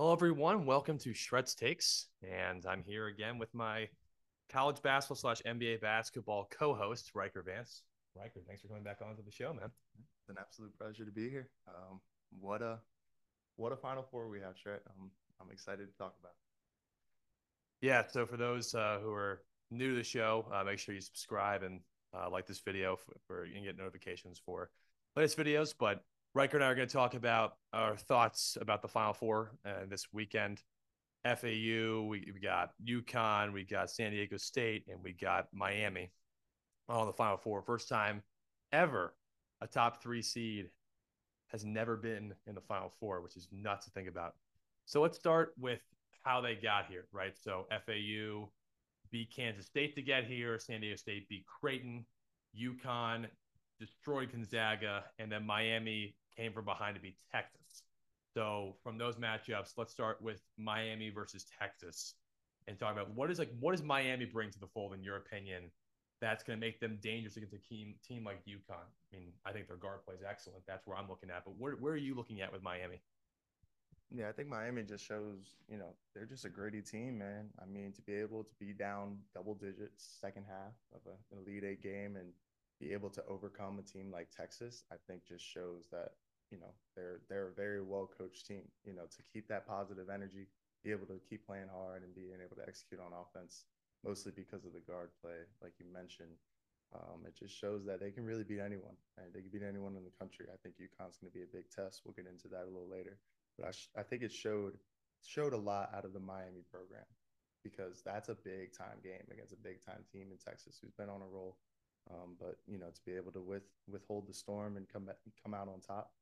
Hello, 0.00 0.14
everyone. 0.14 0.64
Welcome 0.64 0.96
to 1.00 1.12
Schrett's 1.12 1.54
Takes, 1.54 2.06
and 2.22 2.64
I'm 2.64 2.82
here 2.82 3.08
again 3.08 3.38
with 3.38 3.52
my 3.52 3.86
college 4.48 4.80
basketball 4.80 5.16
slash 5.16 5.42
NBA 5.42 5.82
basketball 5.82 6.48
co-host 6.50 7.10
Ryker 7.14 7.42
Vance. 7.42 7.82
Ryker, 8.16 8.40
thanks 8.46 8.62
for 8.62 8.68
coming 8.68 8.82
back 8.82 9.00
onto 9.06 9.22
the 9.22 9.30
show, 9.30 9.52
man. 9.52 9.68
It's 9.98 10.30
an 10.30 10.36
absolute 10.40 10.72
pleasure 10.78 11.04
to 11.04 11.10
be 11.10 11.28
here. 11.28 11.50
Um, 11.68 12.00
what 12.40 12.62
a 12.62 12.78
what 13.56 13.72
a 13.72 13.76
Final 13.76 14.02
Four 14.02 14.30
we 14.30 14.40
have, 14.40 14.56
Schrett. 14.56 14.80
Um, 14.88 15.10
I'm 15.38 15.50
excited 15.52 15.86
to 15.86 15.98
talk 15.98 16.14
about. 16.18 16.32
Yeah. 17.82 18.04
So 18.10 18.24
for 18.24 18.38
those 18.38 18.74
uh, 18.74 19.00
who 19.02 19.12
are 19.12 19.42
new 19.70 19.90
to 19.90 19.96
the 19.96 20.02
show, 20.02 20.46
uh, 20.50 20.64
make 20.64 20.78
sure 20.78 20.94
you 20.94 21.02
subscribe 21.02 21.62
and 21.62 21.78
uh, 22.14 22.30
like 22.30 22.46
this 22.46 22.60
video 22.60 22.96
for, 22.96 23.16
for 23.26 23.44
you 23.44 23.52
can 23.52 23.64
get 23.64 23.76
notifications 23.76 24.40
for 24.42 24.70
latest 25.14 25.36
videos. 25.36 25.74
But 25.78 26.02
Ryker 26.32 26.58
and 26.58 26.64
I 26.64 26.68
are 26.68 26.76
going 26.76 26.86
to 26.86 26.92
talk 26.92 27.14
about 27.14 27.54
our 27.72 27.96
thoughts 27.96 28.56
about 28.60 28.82
the 28.82 28.88
Final 28.88 29.12
Four 29.12 29.50
uh, 29.66 29.86
this 29.88 30.06
weekend. 30.12 30.62
FAU, 31.24 32.06
we, 32.08 32.30
we 32.32 32.40
got 32.40 32.70
UConn, 32.86 33.52
we 33.52 33.64
got 33.64 33.90
San 33.90 34.12
Diego 34.12 34.36
State, 34.36 34.84
and 34.88 35.02
we 35.02 35.12
got 35.12 35.48
Miami 35.52 36.12
on 36.88 37.06
the 37.06 37.12
Final 37.12 37.36
Four. 37.36 37.62
First 37.62 37.88
time 37.88 38.22
ever 38.72 39.12
a 39.60 39.66
top 39.66 40.00
three 40.00 40.22
seed 40.22 40.70
has 41.48 41.64
never 41.64 41.96
been 41.96 42.32
in 42.46 42.54
the 42.54 42.60
Final 42.60 42.92
Four, 43.00 43.22
which 43.22 43.36
is 43.36 43.48
nuts 43.50 43.86
to 43.86 43.90
think 43.90 44.08
about. 44.08 44.34
So 44.86 45.02
let's 45.02 45.18
start 45.18 45.52
with 45.58 45.80
how 46.22 46.40
they 46.40 46.54
got 46.54 46.86
here, 46.88 47.06
right? 47.12 47.34
So 47.36 47.66
FAU 47.70 48.50
beat 49.10 49.34
Kansas 49.34 49.66
State 49.66 49.96
to 49.96 50.02
get 50.02 50.26
here, 50.26 50.60
San 50.60 50.80
Diego 50.80 50.94
State 50.94 51.28
beat 51.28 51.44
Creighton, 51.46 52.06
UConn 52.56 53.26
destroyed 53.80 54.30
Gonzaga, 54.30 55.04
and 55.18 55.32
then 55.32 55.44
Miami 55.44 56.14
came 56.36 56.52
from 56.52 56.64
behind 56.64 56.94
to 56.96 57.00
beat 57.00 57.16
Texas. 57.32 57.82
So 58.34 58.76
from 58.82 58.98
those 58.98 59.16
matchups, 59.16 59.72
let's 59.76 59.92
start 59.92 60.22
with 60.22 60.40
Miami 60.56 61.10
versus 61.10 61.46
Texas 61.58 62.14
and 62.68 62.78
talk 62.78 62.92
about 62.92 63.10
what 63.14 63.30
is 63.30 63.38
like 63.38 63.50
what 63.58 63.72
does 63.72 63.82
Miami 63.82 64.24
bring 64.24 64.50
to 64.50 64.58
the 64.60 64.66
fold 64.68 64.94
in 64.94 65.02
your 65.02 65.16
opinion 65.16 65.70
that's 66.20 66.44
going 66.44 66.58
to 66.58 66.60
make 66.60 66.80
them 66.80 66.98
dangerous 67.02 67.36
against 67.36 67.54
a 67.54 67.58
team 67.58 67.94
team 68.06 68.24
like 68.24 68.44
UConn. 68.44 68.76
I 68.76 69.16
mean, 69.16 69.32
I 69.44 69.52
think 69.52 69.68
their 69.68 69.76
guard 69.76 70.04
play 70.04 70.14
is 70.14 70.20
excellent. 70.28 70.62
That's 70.66 70.86
where 70.86 70.96
I'm 70.96 71.08
looking 71.08 71.30
at. 71.30 71.44
But 71.44 71.54
where 71.58 71.72
where 71.72 71.94
are 71.94 71.96
you 71.96 72.14
looking 72.14 72.40
at 72.42 72.52
with 72.52 72.62
Miami? 72.62 73.00
Yeah, 74.12 74.28
I 74.28 74.32
think 74.32 74.48
Miami 74.48 74.82
just 74.82 75.06
shows, 75.06 75.54
you 75.68 75.78
know, 75.78 75.94
they're 76.14 76.26
just 76.26 76.44
a 76.44 76.48
gritty 76.48 76.82
team, 76.82 77.18
man. 77.18 77.48
I 77.62 77.64
mean, 77.64 77.92
to 77.92 78.02
be 78.02 78.14
able 78.14 78.42
to 78.42 78.54
be 78.58 78.72
down 78.72 79.18
double 79.34 79.54
digits 79.54 80.18
second 80.20 80.46
half 80.48 80.74
of 80.92 81.00
a, 81.06 81.34
an 81.34 81.42
Elite 81.46 81.64
Eight 81.64 81.82
game 81.82 82.16
and 82.16 82.32
be 82.80 82.92
able 82.92 83.10
to 83.10 83.22
overcome 83.28 83.78
a 83.78 83.82
team 83.82 84.10
like 84.10 84.30
Texas, 84.30 84.84
I 84.90 84.96
think 85.06 85.26
just 85.26 85.44
shows 85.44 85.88
that 85.92 86.12
you 86.50 86.58
know 86.58 86.72
they're 86.96 87.20
they're 87.28 87.48
a 87.48 87.54
very 87.54 87.82
well 87.82 88.10
coached 88.18 88.46
team. 88.46 88.62
You 88.84 88.94
know, 88.94 89.04
to 89.04 89.22
keep 89.32 89.48
that 89.48 89.66
positive 89.66 90.08
energy, 90.08 90.48
be 90.82 90.90
able 90.90 91.06
to 91.06 91.20
keep 91.28 91.46
playing 91.46 91.68
hard 91.72 92.02
and 92.02 92.14
being 92.14 92.40
able 92.42 92.56
to 92.56 92.66
execute 92.66 93.00
on 93.00 93.12
offense, 93.12 93.64
mostly 94.04 94.32
because 94.34 94.64
of 94.64 94.72
the 94.72 94.80
guard 94.80 95.10
play, 95.22 95.46
like 95.62 95.74
you 95.78 95.86
mentioned. 95.92 96.40
Um, 96.90 97.22
it 97.24 97.38
just 97.38 97.54
shows 97.54 97.84
that 97.86 98.00
they 98.00 98.10
can 98.10 98.26
really 98.26 98.42
beat 98.42 98.58
anyone, 98.58 98.98
and 99.16 99.32
they 99.32 99.42
can 99.42 99.50
beat 99.50 99.62
anyone 99.62 99.94
in 99.94 100.02
the 100.02 100.18
country. 100.18 100.46
I 100.50 100.58
think 100.58 100.74
UConn's 100.74 101.18
going 101.22 101.30
to 101.30 101.38
be 101.38 101.46
a 101.46 101.54
big 101.54 101.70
test. 101.70 102.02
We'll 102.04 102.18
get 102.18 102.26
into 102.26 102.48
that 102.48 102.66
a 102.66 102.72
little 102.72 102.90
later, 102.90 103.20
but 103.56 103.68
I, 103.68 103.70
sh- 103.70 103.94
I 103.96 104.02
think 104.02 104.22
it 104.22 104.32
showed 104.32 104.74
showed 105.22 105.52
a 105.52 105.56
lot 105.56 105.90
out 105.94 106.04
of 106.04 106.14
the 106.14 106.18
Miami 106.18 106.64
program 106.72 107.04
because 107.62 108.02
that's 108.02 108.28
a 108.28 108.34
big 108.34 108.72
time 108.76 108.98
game 109.04 109.22
against 109.30 109.52
a 109.52 109.56
big 109.62 109.84
time 109.84 110.02
team 110.10 110.28
in 110.32 110.38
Texas 110.38 110.78
who's 110.80 110.92
been 110.92 111.10
on 111.10 111.22
a 111.22 111.28
roll. 111.28 111.58
Um, 112.10 112.36
but 112.38 112.56
you 112.66 112.78
know, 112.78 112.86
to 112.86 113.00
be 113.04 113.12
able 113.12 113.32
to 113.32 113.40
with 113.40 113.62
withhold 113.88 114.28
the 114.28 114.34
storm 114.34 114.76
and 114.76 114.88
come 114.88 115.04
back, 115.04 115.16
come 115.42 115.54
out 115.54 115.68
on 115.68 115.80
top, 115.80 116.12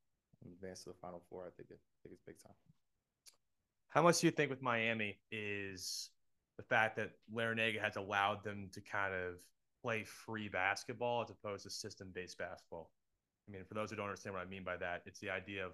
and 0.43 0.53
advance 0.53 0.85
to 0.85 0.91
the 0.91 0.97
Final 1.01 1.23
Four, 1.29 1.45
I 1.47 1.51
think 1.57 1.71
it, 1.71 1.79
I 1.79 1.97
think 2.03 2.15
it's 2.15 2.23
big 2.27 2.43
time. 2.43 2.55
How 3.89 4.03
much 4.03 4.21
do 4.21 4.27
you 4.27 4.31
think 4.31 4.51
with 4.51 4.63
Miami 4.63 5.19
is 5.33 6.11
the 6.57 6.63
fact 6.63 6.97
that 6.97 7.13
Larranaga 7.35 7.81
has 7.81 7.97
allowed 7.97 8.45
them 8.45 8.69
to 8.73 8.81
kind 8.81 9.15
of 9.15 9.41
play 9.83 10.05
free 10.05 10.49
basketball 10.49 11.23
as 11.23 11.31
opposed 11.31 11.65
to 11.65 11.71
system 11.71 12.09
based 12.15 12.39
basketball? 12.39 12.91
I 13.49 13.53
mean, 13.53 13.65
for 13.65 13.75
those 13.75 13.91
who 13.91 13.97
don't 13.97 14.07
understand 14.07 14.35
what 14.35 14.43
I 14.43 14.49
mean 14.49 14.65
by 14.65 14.77
that, 14.77 15.03
it's 15.07 15.21
the 15.21 15.31
idea 15.31 15.65
of 15.65 15.73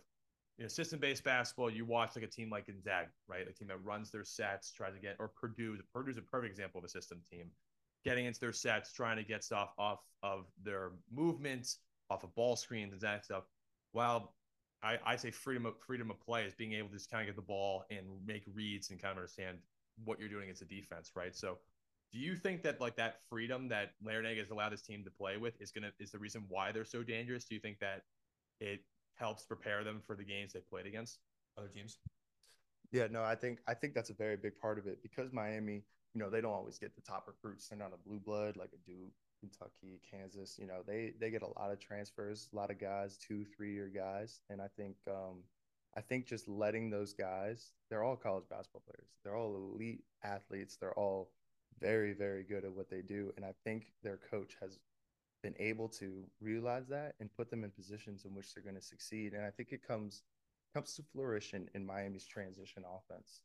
you 0.59 0.65
know, 0.65 0.69
system 0.69 1.01
based 1.01 1.25
basketball, 1.25 1.71
you 1.71 1.85
watch 1.85 2.15
like 2.15 2.25
a 2.25 2.29
team 2.29 2.51
like 2.51 2.67
Gonzaga, 2.67 3.09
right? 3.27 3.47
A 3.49 3.53
team 3.53 3.69
that 3.69 3.83
runs 3.85 4.11
their 4.11 4.25
sets, 4.25 4.71
tries 4.71 4.95
to 4.95 5.01
get, 5.01 5.17
or 5.19 5.29
Purdue. 5.29 5.77
Purdue's 5.93 6.19
a 6.19 6.23
perfect 6.23 6.53
example 6.53 6.79
of 6.79 6.85
a 6.85 6.89
system 6.89 7.21
team, 7.31 7.51
getting 8.05 8.27
into 8.27 8.41
their 8.41 8.53
sets, 8.53 8.93
trying 8.93 9.17
to 9.17 9.25
get 9.25 9.43
stuff 9.43 9.71
off 9.79 10.01
of 10.23 10.47
their 10.63 10.93
movements, 11.13 11.79
off 12.11 12.25
of 12.25 12.35
ball 12.35 12.57
screens 12.57 12.93
and 12.93 13.01
that 13.01 13.25
stuff. 13.25 13.45
While 13.93 14.35
I, 14.83 14.99
I 15.05 15.17
say 15.17 15.31
freedom 15.31 15.67
of 15.67 15.79
freedom 15.81 16.11
of 16.11 16.21
play 16.21 16.45
is 16.45 16.55
being 16.55 16.75
able 16.75 16.89
to 16.89 16.95
just 16.95 17.11
kind 17.11 17.23
of 17.23 17.27
get 17.27 17.37
the 17.37 17.47
ball 17.47 17.85
and 17.91 18.07
make 18.27 18.45
reads 18.53 18.91
and 18.91 19.01
kind 19.01 19.13
of 19.13 19.19
understand 19.19 19.59
what 20.05 20.19
you're 20.21 20.29
doing 20.29 20.51
as 20.51 20.61
a 20.61 20.65
defense, 20.67 21.13
right? 21.15 21.35
So, 21.35 21.59
do 22.13 22.19
you 22.19 22.37
think 22.37 22.63
that 22.63 22.81
like 22.81 22.97
that 22.97 23.17
freedom 23.29 23.69
that 23.69 23.93
Larranaga 24.05 24.39
has 24.39 24.51
allowed 24.51 24.73
his 24.73 24.83
team 24.83 25.03
to 25.05 25.11
play 25.11 25.37
with 25.37 25.61
is 25.61 25.71
gonna 25.71 25.91
is 25.99 26.11
the 26.11 26.19
reason 26.19 26.45
why 26.49 26.71
they're 26.71 26.85
so 26.85 27.03
dangerous? 27.03 27.45
Do 27.45 27.55
you 27.55 27.61
think 27.61 27.79
that 27.81 28.03
it 28.61 28.81
helps 29.15 29.45
prepare 29.45 29.85
them 29.85 30.01
for 30.07 30.15
the 30.17 30.25
games 30.25 30.53
they 30.53 30.61
played 30.61 30.87
against 30.87 31.19
other 31.57 31.69
teams? 31.69 31.99
Yeah, 32.93 33.09
no, 33.11 33.23
I 33.23 33.35
think 33.35 33.61
I 33.67 33.75
think 33.75 33.95
that's 33.95 34.11
a 34.11 34.15
very 34.15 34.37
big 34.37 34.59
part 34.61 34.79
of 34.79 34.87
it 34.87 35.03
because 35.03 35.33
Miami, 35.33 35.83
you 36.15 36.21
know, 36.21 36.31
they 36.31 36.41
don't 36.41 36.53
always 36.53 36.79
get 36.79 36.95
the 36.95 37.03
top 37.03 37.27
recruits. 37.27 37.69
They're 37.69 37.79
not 37.79 37.93
a 37.93 38.09
blue 38.09 38.21
blood 38.21 38.57
like 38.57 38.71
a 38.73 38.91
Duke, 38.91 39.13
Kentucky, 39.41 40.01
Kansas, 40.11 40.59
you 40.59 40.67
know, 40.67 40.83
they 40.87 41.13
they 41.21 41.31
get 41.31 41.43
a 41.43 41.59
lot 41.61 41.71
of 41.71 41.79
transfers, 41.79 42.49
a 42.53 42.57
lot 42.57 42.71
of 42.71 42.79
guys, 42.81 43.17
two, 43.17 43.45
three 43.45 43.73
year 43.73 43.91
guys, 43.95 44.41
and 44.49 44.61
I 44.61 44.69
think 44.77 44.97
um, 45.09 45.43
I 45.97 46.01
think 46.01 46.27
just 46.27 46.49
letting 46.49 46.91
those 46.91 47.13
guys, 47.13 47.73
they're 47.91 48.03
all 48.03 48.17
college 48.17 48.45
basketball 48.49 48.83
players, 48.87 49.11
they're 49.23 49.37
all 49.37 49.55
elite 49.57 50.05
athletes, 50.23 50.77
they're 50.77 50.99
all 50.99 51.31
very 51.81 52.13
very 52.13 52.43
good 52.43 52.65
at 52.65 52.73
what 52.73 52.89
they 52.89 53.03
do, 53.03 53.33
and 53.37 53.45
I 53.45 53.53
think 53.65 53.93
their 54.03 54.19
coach 54.31 54.57
has 54.61 54.79
been 55.43 55.55
able 55.59 55.89
to 55.89 56.25
realize 56.41 56.89
that 56.89 57.15
and 57.21 57.29
put 57.37 57.51
them 57.51 57.65
in 57.65 57.71
positions 57.71 58.25
in 58.25 58.35
which 58.35 58.55
they're 58.55 58.65
going 58.65 58.77
to 58.77 58.81
succeed, 58.81 59.35
and 59.35 59.45
I 59.45 59.51
think 59.51 59.73
it 59.73 59.87
comes 59.87 60.23
comes 60.73 60.95
to 60.95 61.03
fruition 61.15 61.69
in 61.75 61.85
Miami's 61.85 62.27
transition 62.27 62.83
offense, 62.85 63.41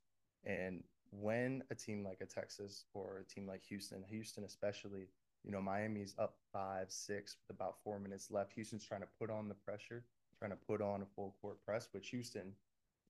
and 0.46 0.84
when 1.12 1.64
a 1.72 1.76
team 1.76 2.04
like 2.04 2.22
a 2.22 2.26
Texas 2.26 2.86
or 2.94 3.20
a 3.20 3.34
team 3.34 3.48
like 3.48 3.64
Houston, 3.64 4.04
Houston 4.10 4.44
especially 4.44 5.08
you 5.44 5.52
know, 5.52 5.62
Miami's 5.62 6.16
up 6.20 6.36
five, 6.52 6.92
six 6.92 7.38
with 7.38 7.56
about 7.56 7.76
four 7.84 8.00
minutes 8.00 8.30
left. 8.30 8.54
Houston's 8.54 8.86
trying 8.86 9.02
to 9.02 9.08
put 9.18 9.30
on 9.30 9.48
the 9.48 9.56
pressure, 9.56 10.04
trying 10.38 10.52
to 10.52 10.58
put 10.58 10.82
on 10.82 11.02
a 11.02 11.06
full 11.06 11.36
court 11.42 11.64
press, 11.66 11.88
which 11.92 12.10
Houston, 12.10 12.54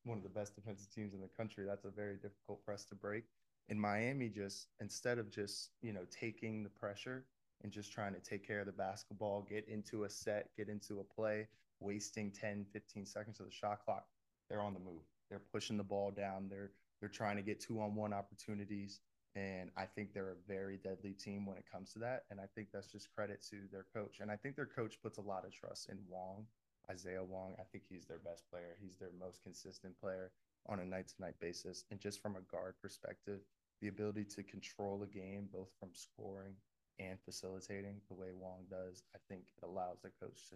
one 0.03 0.17
of 0.17 0.23
the 0.23 0.29
best 0.29 0.55
defensive 0.55 0.93
teams 0.93 1.13
in 1.13 1.21
the 1.21 1.27
country, 1.27 1.65
that's 1.65 1.85
a 1.85 1.89
very 1.89 2.15
difficult 2.15 2.63
press 2.63 2.85
to 2.85 2.95
break. 2.95 3.23
And 3.67 3.79
Miami 3.79 4.29
just, 4.29 4.67
instead 4.79 5.17
of 5.17 5.29
just, 5.29 5.71
you 5.81 5.93
know, 5.93 6.05
taking 6.09 6.63
the 6.63 6.69
pressure 6.69 7.25
and 7.63 7.71
just 7.71 7.91
trying 7.91 8.13
to 8.13 8.19
take 8.19 8.45
care 8.45 8.59
of 8.59 8.65
the 8.65 8.71
basketball, 8.71 9.45
get 9.47 9.67
into 9.67 10.03
a 10.05 10.09
set, 10.09 10.49
get 10.55 10.69
into 10.69 10.99
a 10.99 11.03
play, 11.03 11.47
wasting 11.79 12.31
10, 12.31 12.65
15 12.71 13.05
seconds 13.05 13.39
of 13.39 13.45
the 13.45 13.51
shot 13.51 13.83
clock, 13.83 14.05
they're 14.49 14.61
on 14.61 14.73
the 14.73 14.79
move. 14.79 15.03
They're 15.29 15.41
pushing 15.51 15.77
the 15.77 15.83
ball 15.83 16.11
down. 16.11 16.47
They're 16.49 16.71
they're 16.99 17.09
trying 17.09 17.37
to 17.37 17.41
get 17.41 17.59
two 17.59 17.79
on 17.81 17.95
one 17.95 18.13
opportunities. 18.13 18.99
And 19.35 19.69
I 19.77 19.85
think 19.85 20.13
they're 20.13 20.31
a 20.31 20.47
very 20.47 20.77
deadly 20.77 21.13
team 21.13 21.45
when 21.45 21.57
it 21.57 21.65
comes 21.71 21.93
to 21.93 21.99
that. 21.99 22.23
And 22.31 22.39
I 22.39 22.45
think 22.55 22.69
that's 22.73 22.91
just 22.91 23.13
credit 23.13 23.45
to 23.51 23.57
their 23.71 23.85
coach. 23.93 24.17
And 24.19 24.31
I 24.31 24.35
think 24.35 24.55
their 24.55 24.65
coach 24.65 24.99
puts 25.01 25.17
a 25.17 25.21
lot 25.21 25.45
of 25.45 25.53
trust 25.53 25.89
in 25.89 25.97
Wong, 26.09 26.45
Isaiah 26.89 27.23
Wong. 27.23 27.53
I 27.59 27.63
think 27.71 27.83
he's 27.87 28.05
their 28.05 28.19
best 28.19 28.49
player. 28.49 28.75
He's 28.81 28.97
their 28.97 29.11
most 29.19 29.43
consistent 29.43 29.99
player 30.01 30.31
on 30.67 30.79
a 30.79 30.85
night 30.85 31.07
to 31.09 31.21
night 31.21 31.39
basis. 31.39 31.85
And 31.91 31.99
just 31.99 32.21
from 32.21 32.35
a 32.35 32.41
guard 32.51 32.73
perspective, 32.81 33.41
the 33.81 33.87
ability 33.87 34.25
to 34.25 34.43
control 34.43 35.03
a 35.03 35.07
game, 35.07 35.47
both 35.53 35.69
from 35.79 35.89
scoring 35.93 36.55
and 36.99 37.17
facilitating 37.23 38.01
the 38.09 38.15
way 38.15 38.29
Wong 38.33 38.65
does, 38.69 39.03
I 39.15 39.19
think 39.29 39.43
it 39.57 39.65
allows 39.65 39.99
the 40.01 40.09
coach 40.19 40.49
to 40.49 40.55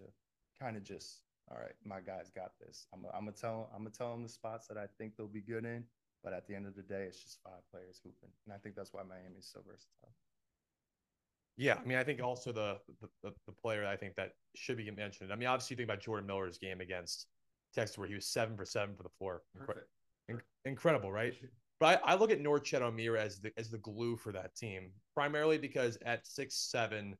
kind 0.61 0.75
of 0.75 0.83
just, 0.83 1.21
all 1.49 1.57
right, 1.57 1.75
my 1.85 1.99
guys 1.99 2.31
got 2.35 2.51
this. 2.59 2.87
I'm, 2.93 3.03
gonna 3.03 3.31
tell 3.31 3.69
I'm 3.73 3.83
gonna 3.83 3.91
tell 3.91 4.11
them 4.11 4.23
the 4.23 4.29
spots 4.29 4.67
that 4.67 4.77
I 4.77 4.87
think 4.97 5.15
they'll 5.15 5.27
be 5.27 5.41
good 5.41 5.63
in, 5.63 5.83
but 6.23 6.33
at 6.33 6.47
the 6.47 6.55
end 6.55 6.65
of 6.65 6.75
the 6.75 6.81
day, 6.81 7.05
it's 7.07 7.21
just 7.21 7.39
five 7.43 7.61
players 7.71 7.99
hooping, 8.03 8.29
and 8.45 8.53
I 8.53 8.57
think 8.57 8.75
that's 8.75 8.93
why 8.93 9.01
Miami 9.03 9.39
is 9.39 9.49
so 9.51 9.59
versatile. 9.65 10.13
Yeah, 11.55 11.77
I 11.79 11.85
mean, 11.85 11.97
I 11.97 12.03
think 12.03 12.21
also 12.21 12.51
the, 12.51 12.77
the 13.21 13.31
the 13.45 13.51
player 13.51 13.85
I 13.85 13.95
think 13.95 14.15
that 14.15 14.31
should 14.55 14.77
be 14.77 14.89
mentioned. 14.89 15.31
I 15.31 15.35
mean, 15.35 15.47
obviously, 15.47 15.75
you 15.75 15.77
think 15.77 15.89
about 15.89 16.01
Jordan 16.01 16.25
Miller's 16.25 16.57
game 16.57 16.81
against 16.81 17.27
Texas, 17.75 17.97
where 17.97 18.07
he 18.07 18.15
was 18.15 18.27
seven 18.27 18.57
for 18.57 18.65
seven 18.65 18.95
for 18.95 19.03
the 19.03 19.09
floor. 19.17 19.43
Perfect. 19.55 19.87
incredible, 20.65 21.11
right? 21.11 21.33
But 21.79 22.01
I, 22.03 22.13
I, 22.13 22.15
look 22.15 22.31
at 22.31 22.41
Norchad 22.41 22.81
Omier 22.81 23.17
as 23.17 23.39
the 23.39 23.51
as 23.57 23.69
the 23.69 23.77
glue 23.79 24.15
for 24.15 24.31
that 24.31 24.55
team, 24.55 24.91
primarily 25.13 25.57
because 25.57 25.97
at 26.05 26.25
six 26.25 26.55
seven, 26.55 27.15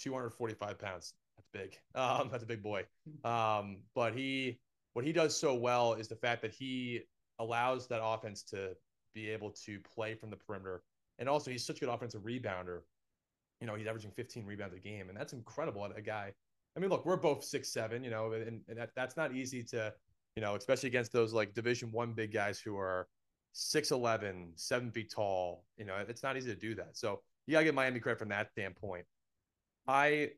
245 0.00 0.78
pounds, 0.78 1.14
that's 1.36 1.48
big. 1.52 1.78
Um, 1.94 2.28
that's 2.30 2.42
a 2.42 2.46
big 2.46 2.62
boy. 2.62 2.84
Um, 3.24 3.78
but 3.94 4.14
he 4.14 4.58
what 4.94 5.04
he 5.04 5.12
does 5.12 5.38
so 5.38 5.54
well 5.54 5.94
is 5.94 6.08
the 6.08 6.16
fact 6.16 6.42
that 6.42 6.52
he 6.52 7.02
allows 7.38 7.86
that 7.88 8.00
offense 8.02 8.42
to 8.44 8.70
be 9.14 9.28
able 9.30 9.50
to 9.50 9.80
play 9.80 10.14
from 10.14 10.30
the 10.30 10.36
perimeter. 10.36 10.82
And 11.18 11.28
also, 11.28 11.50
he's 11.50 11.64
such 11.64 11.78
a 11.78 11.80
good 11.80 11.88
offensive 11.88 12.22
rebounder. 12.22 12.80
You 13.60 13.66
know, 13.66 13.74
he's 13.74 13.86
averaging 13.86 14.10
15 14.12 14.44
rebounds 14.44 14.74
a 14.74 14.78
game, 14.78 15.08
and 15.08 15.16
that's 15.16 15.32
incredible. 15.32 15.84
A 15.84 16.00
guy. 16.00 16.32
I 16.76 16.80
mean, 16.80 16.90
look, 16.90 17.04
we're 17.04 17.16
both 17.16 17.44
six 17.44 17.68
seven. 17.68 18.02
You 18.02 18.10
know, 18.10 18.32
and, 18.32 18.60
and 18.68 18.78
that, 18.78 18.90
that's 18.96 19.16
not 19.16 19.34
easy 19.34 19.62
to 19.64 19.92
you 20.36 20.42
know, 20.42 20.54
especially 20.54 20.88
against 20.88 21.12
those 21.12 21.32
like 21.32 21.54
Division 21.54 21.90
One 21.92 22.12
big 22.12 22.32
guys 22.32 22.58
who 22.58 22.76
are 22.76 23.06
6'11, 23.54 24.52
seven 24.56 24.90
feet 24.90 25.12
tall. 25.14 25.64
You 25.76 25.84
know, 25.84 25.96
it's 26.08 26.22
not 26.22 26.36
easy 26.36 26.54
to 26.54 26.58
do 26.58 26.74
that. 26.76 26.96
So 26.96 27.20
you 27.46 27.52
gotta 27.52 27.64
give 27.64 27.74
Miami 27.74 28.00
credit 28.00 28.18
from 28.18 28.30
that 28.30 28.50
standpoint. 28.50 29.04
I 29.86 30.30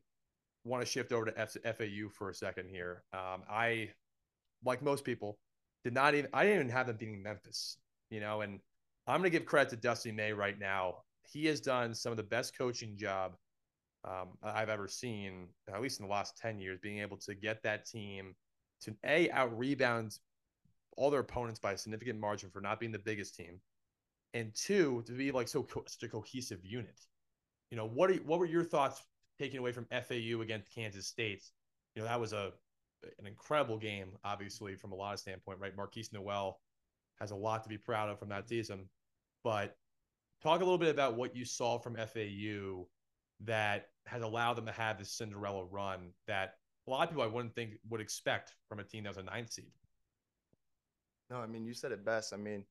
want 0.63 0.83
to 0.83 0.89
shift 0.89 1.11
over 1.11 1.25
to 1.25 1.39
F- 1.39 1.57
FAU 1.63 2.09
for 2.11 2.29
a 2.29 2.33
second 2.33 2.67
here. 2.69 3.03
Um, 3.13 3.43
I, 3.49 3.91
like 4.65 4.81
most 4.81 5.03
people, 5.05 5.37
did 5.85 5.93
not 5.93 6.15
even 6.15 6.29
I 6.33 6.43
didn't 6.43 6.61
even 6.61 6.69
have 6.69 6.87
them 6.87 6.97
beating 6.97 7.21
Memphis. 7.23 7.77
You 8.09 8.19
know, 8.19 8.41
and 8.41 8.59
I'm 9.07 9.19
gonna 9.19 9.29
give 9.29 9.45
credit 9.45 9.69
to 9.69 9.75
Dusty 9.77 10.11
May 10.11 10.33
right 10.33 10.59
now. 10.59 10.95
He 11.31 11.45
has 11.45 11.61
done 11.61 11.93
some 11.93 12.11
of 12.11 12.17
the 12.17 12.23
best 12.23 12.57
coaching 12.57 12.97
job 12.97 13.35
um, 14.03 14.29
I've 14.43 14.69
ever 14.69 14.87
seen, 14.87 15.47
at 15.71 15.81
least 15.81 15.99
in 15.99 16.07
the 16.07 16.11
last 16.11 16.37
10 16.37 16.59
years, 16.59 16.79
being 16.81 16.99
able 16.99 17.17
to 17.17 17.33
get 17.35 17.63
that 17.63 17.85
team 17.85 18.35
to 18.81 18.95
A, 19.05 19.29
out 19.31 19.57
rebound 19.57 20.17
all 20.97 21.11
their 21.11 21.21
opponents 21.21 21.59
by 21.59 21.73
a 21.73 21.77
significant 21.77 22.19
margin 22.19 22.49
for 22.49 22.61
not 22.61 22.79
being 22.79 22.91
the 22.91 22.99
biggest 22.99 23.35
team, 23.35 23.59
and 24.33 24.53
two, 24.55 25.03
to 25.05 25.11
be 25.11 25.31
like 25.31 25.47
so 25.47 25.63
co- 25.63 25.83
such 25.87 26.03
a 26.03 26.11
cohesive 26.11 26.65
unit. 26.65 26.99
You 27.69 27.77
know, 27.77 27.87
what 27.87 28.09
are, 28.09 28.15
what 28.15 28.39
were 28.39 28.45
your 28.45 28.63
thoughts 28.63 29.01
taking 29.39 29.59
away 29.59 29.71
from 29.71 29.87
FAU 29.91 30.41
against 30.41 30.73
Kansas 30.73 31.07
State? 31.07 31.43
You 31.95 32.01
know, 32.01 32.07
that 32.07 32.19
was 32.19 32.33
a 32.33 32.53
an 33.19 33.27
incredible 33.27 33.77
game, 33.77 34.11
obviously, 34.23 34.75
from 34.75 34.91
a 34.91 34.95
lot 34.95 35.13
of 35.13 35.19
standpoint, 35.19 35.59
right? 35.59 35.75
Markquis 35.75 36.11
Nowell 36.13 36.59
has 37.19 37.31
a 37.31 37.35
lot 37.35 37.63
to 37.63 37.69
be 37.69 37.77
proud 37.77 38.09
of 38.09 38.19
from 38.19 38.29
that 38.29 38.47
season. 38.49 38.89
But 39.43 39.75
talk 40.41 40.61
a 40.61 40.63
little 40.63 40.77
bit 40.77 40.89
about 40.89 41.15
what 41.15 41.35
you 41.35 41.45
saw 41.45 41.77
from 41.77 41.95
FAU 41.95 42.87
that 43.41 43.89
has 44.05 44.21
allowed 44.21 44.53
them 44.53 44.65
to 44.65 44.71
have 44.71 44.97
this 44.97 45.11
Cinderella 45.11 45.65
run 45.65 46.11
that 46.27 46.55
a 46.87 46.91
lot 46.91 47.03
of 47.03 47.09
people 47.09 47.23
I 47.23 47.27
wouldn't 47.27 47.55
think 47.55 47.73
would 47.89 48.01
expect 48.01 48.53
from 48.69 48.79
a 48.79 48.83
team 48.83 49.03
that 49.03 49.09
was 49.09 49.17
a 49.17 49.23
ninth 49.23 49.51
seed. 49.51 49.71
No, 51.29 51.37
I 51.37 51.47
mean 51.47 51.65
you 51.65 51.73
said 51.73 51.91
it 51.91 52.05
best. 52.05 52.33
I 52.33 52.37
mean, 52.37 52.63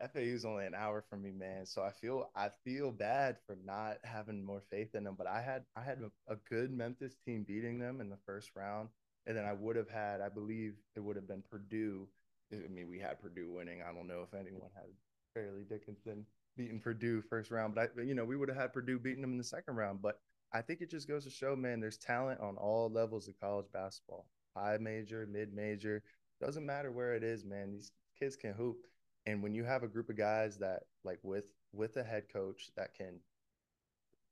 FAU 0.00 0.20
is 0.20 0.44
only 0.44 0.64
an 0.64 0.74
hour 0.74 1.02
from 1.08 1.22
me, 1.22 1.32
man. 1.32 1.66
So 1.66 1.82
I 1.82 1.90
feel 1.90 2.30
I 2.34 2.48
feel 2.64 2.90
bad 2.90 3.36
for 3.46 3.56
not 3.64 3.98
having 4.04 4.42
more 4.42 4.62
faith 4.70 4.94
in 4.94 5.04
them. 5.04 5.14
But 5.16 5.26
I 5.26 5.42
had 5.42 5.64
I 5.76 5.82
had 5.82 5.98
a, 5.98 6.32
a 6.32 6.36
good 6.48 6.72
Memphis 6.72 7.16
team 7.24 7.44
beating 7.46 7.78
them 7.78 8.00
in 8.00 8.08
the 8.08 8.18
first 8.24 8.50
round, 8.54 8.88
and 9.28 9.36
then 9.36 9.44
I 9.44 9.52
would 9.52 9.76
have 9.76 9.90
had 9.90 10.20
I 10.20 10.28
believe 10.28 10.74
it 10.96 11.00
would 11.00 11.16
have 11.16 11.28
been 11.28 11.44
Purdue. 11.48 12.08
I 12.52 12.68
mean, 12.68 12.88
we 12.88 12.98
had 12.98 13.20
Purdue 13.20 13.52
winning. 13.52 13.82
I 13.82 13.92
don't 13.92 14.08
know 14.08 14.22
if 14.26 14.34
anyone 14.34 14.70
had 14.74 14.86
Fairleigh 15.34 15.68
Dickinson 15.68 16.24
beating 16.56 16.80
Purdue 16.80 17.22
first 17.22 17.50
round, 17.50 17.74
but 17.74 17.92
I, 17.96 18.02
you 18.02 18.14
know, 18.14 18.24
we 18.24 18.36
would 18.36 18.48
have 18.48 18.58
had 18.58 18.72
Purdue 18.72 18.98
beating 18.98 19.20
them 19.20 19.32
in 19.32 19.38
the 19.38 19.44
second 19.44 19.76
round. 19.76 20.02
But 20.02 20.18
I 20.52 20.62
think 20.62 20.80
it 20.80 20.90
just 20.90 21.06
goes 21.06 21.24
to 21.24 21.30
show, 21.30 21.54
man, 21.54 21.78
there's 21.78 21.98
talent 21.98 22.40
on 22.40 22.56
all 22.56 22.90
levels 22.90 23.28
of 23.28 23.38
college 23.38 23.66
basketball. 23.72 24.26
High 24.56 24.78
major, 24.80 25.28
mid 25.30 25.52
major, 25.54 26.02
doesn't 26.40 26.66
matter 26.66 26.90
where 26.90 27.14
it 27.14 27.22
is, 27.22 27.44
man. 27.44 27.70
These 27.70 27.92
kids 28.18 28.34
can 28.36 28.54
hoop. 28.54 28.78
And 29.26 29.42
when 29.42 29.54
you 29.54 29.64
have 29.64 29.82
a 29.82 29.88
group 29.88 30.08
of 30.08 30.16
guys 30.16 30.56
that 30.58 30.84
like 31.04 31.18
with 31.22 31.44
with 31.72 31.96
a 31.98 32.02
head 32.02 32.24
coach 32.32 32.70
that 32.76 32.94
can 32.94 33.20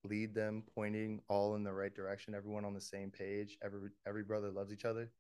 lead 0.09 0.35
them 0.35 0.63
pointing 0.75 1.21
all 1.29 1.55
in 1.57 1.65
the 1.65 1.73
right 1.73 1.95
direction, 1.95 2.35
everyone 2.35 2.65
on 2.65 2.75
the 2.75 2.81
same 2.81 3.11
page, 3.11 3.59
every 3.63 3.91
every 4.07 4.23
brother 4.23 4.51
loves 4.51 4.73
each 4.73 4.85
other 4.85 5.11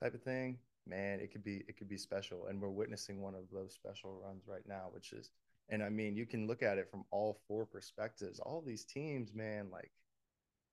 type 0.00 0.14
of 0.14 0.22
thing, 0.22 0.58
man, 0.86 1.20
it 1.20 1.32
could 1.32 1.44
be 1.44 1.64
it 1.68 1.76
could 1.76 1.88
be 1.88 1.98
special. 1.98 2.46
And 2.46 2.60
we're 2.60 2.70
witnessing 2.70 3.20
one 3.22 3.34
of 3.34 3.50
those 3.52 3.74
special 3.74 4.20
runs 4.24 4.44
right 4.46 4.66
now, 4.66 4.88
which 4.92 5.12
is 5.12 5.30
and 5.68 5.82
I 5.82 5.88
mean, 5.88 6.16
you 6.16 6.26
can 6.26 6.46
look 6.46 6.62
at 6.62 6.78
it 6.78 6.90
from 6.90 7.04
all 7.10 7.40
four 7.48 7.64
perspectives. 7.66 8.40
All 8.40 8.62
these 8.64 8.84
teams, 8.84 9.34
man, 9.34 9.68
like 9.70 9.90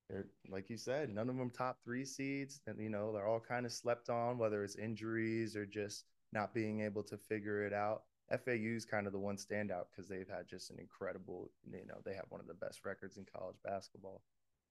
they're 0.10 0.28
like 0.50 0.70
you 0.70 0.78
said, 0.78 1.10
none 1.10 1.30
of 1.30 1.38
them 1.38 1.52
top 1.52 1.78
three 1.84 2.06
seeds. 2.06 2.62
And 2.68 2.80
you 2.82 2.90
know, 2.90 3.14
they're 3.14 3.28
all 3.28 3.40
kind 3.40 3.66
of 3.66 3.72
slept 3.72 4.10
on, 4.10 4.38
whether 4.38 4.64
it's 4.64 4.76
injuries 4.76 5.56
or 5.56 5.66
just 5.66 6.06
not 6.34 6.54
being 6.54 6.82
able 6.82 7.04
to 7.04 7.18
figure 7.18 7.66
it 7.66 7.74
out. 7.74 8.04
FAU 8.32 8.76
is 8.76 8.86
kind 8.86 9.08
of 9.08 9.14
the 9.14 9.20
one 9.20 9.38
standout 9.38 9.86
because 9.92 10.08
they've 10.08 10.30
had 10.30 10.48
just 10.48 10.70
an 10.70 10.80
incredible, 10.80 11.52
you 11.72 11.86
know, 11.86 11.98
they 12.06 12.14
have 12.14 12.26
one 12.30 12.42
of 12.42 12.48
the 12.48 12.54
best 12.54 12.86
records 12.86 13.18
in 13.18 13.26
college 13.26 13.58
basketball. 13.64 14.22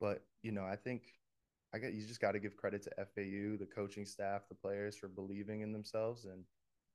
But 0.00 0.24
you 0.42 0.52
know, 0.52 0.64
I 0.64 0.76
think 0.76 1.02
I 1.74 1.78
got 1.78 1.92
you 1.92 2.06
just 2.06 2.20
got 2.20 2.32
to 2.32 2.38
give 2.38 2.56
credit 2.56 2.82
to 2.84 2.90
FAU, 2.96 3.56
the 3.58 3.68
coaching 3.74 4.06
staff, 4.06 4.48
the 4.48 4.54
players 4.54 4.96
for 4.96 5.08
believing 5.08 5.62
in 5.62 5.72
themselves 5.72 6.24
and 6.24 6.44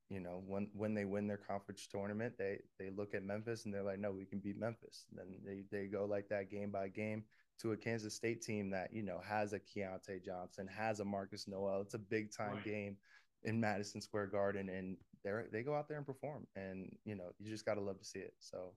you 0.10 0.20
know 0.20 0.44
when 0.46 0.68
when 0.74 0.94
they 0.94 1.06
win 1.06 1.28
their 1.28 1.38
conference 1.38 1.88
tournament 1.88 2.34
they 2.38 2.60
they 2.78 2.90
look 2.90 3.14
at 3.14 3.24
memphis 3.24 3.66
and 3.66 3.74
they're 3.74 3.84
like 3.84 4.00
no 4.00 4.12
we 4.12 4.26
can 4.26 4.40
beat 4.40 4.60
memphis 4.60 5.06
and 5.10 5.20
then 5.20 5.40
they, 5.44 5.64
they 5.76 5.88
go 5.88 6.06
like 6.06 6.28
that 6.30 6.52
game 6.52 6.70
by 6.70 6.88
game 6.88 7.24
to 7.60 7.72
a 7.72 7.78
kansas 7.78 8.14
state 8.14 8.42
team 8.42 8.70
that 8.70 8.94
you 8.94 9.02
know 9.02 9.20
has 9.28 9.54
a 9.54 9.60
Keyontae 9.60 10.24
johnson 10.24 10.68
has 10.68 11.00
a 11.00 11.04
Markquis 11.04 11.48
Nowell 11.48 11.82
it's 11.82 11.94
a 11.94 12.00
big 12.00 12.32
time 12.36 12.56
right. 12.56 12.64
game 12.64 12.98
in 13.44 13.60
madison 13.60 14.02
square 14.02 14.28
garden 14.28 14.70
and 14.70 14.98
they 15.24 15.32
they 15.52 15.64
go 15.64 15.76
out 15.76 15.88
there 15.88 15.98
and 15.98 16.06
perform 16.06 16.48
and 16.56 16.96
you 17.06 17.16
know 17.16 17.32
you 17.40 17.50
just 17.50 17.66
got 17.66 17.76
to 17.76 17.82
love 17.82 18.00
to 18.00 18.06
see 18.06 18.20
it 18.20 18.34
so 18.40 18.74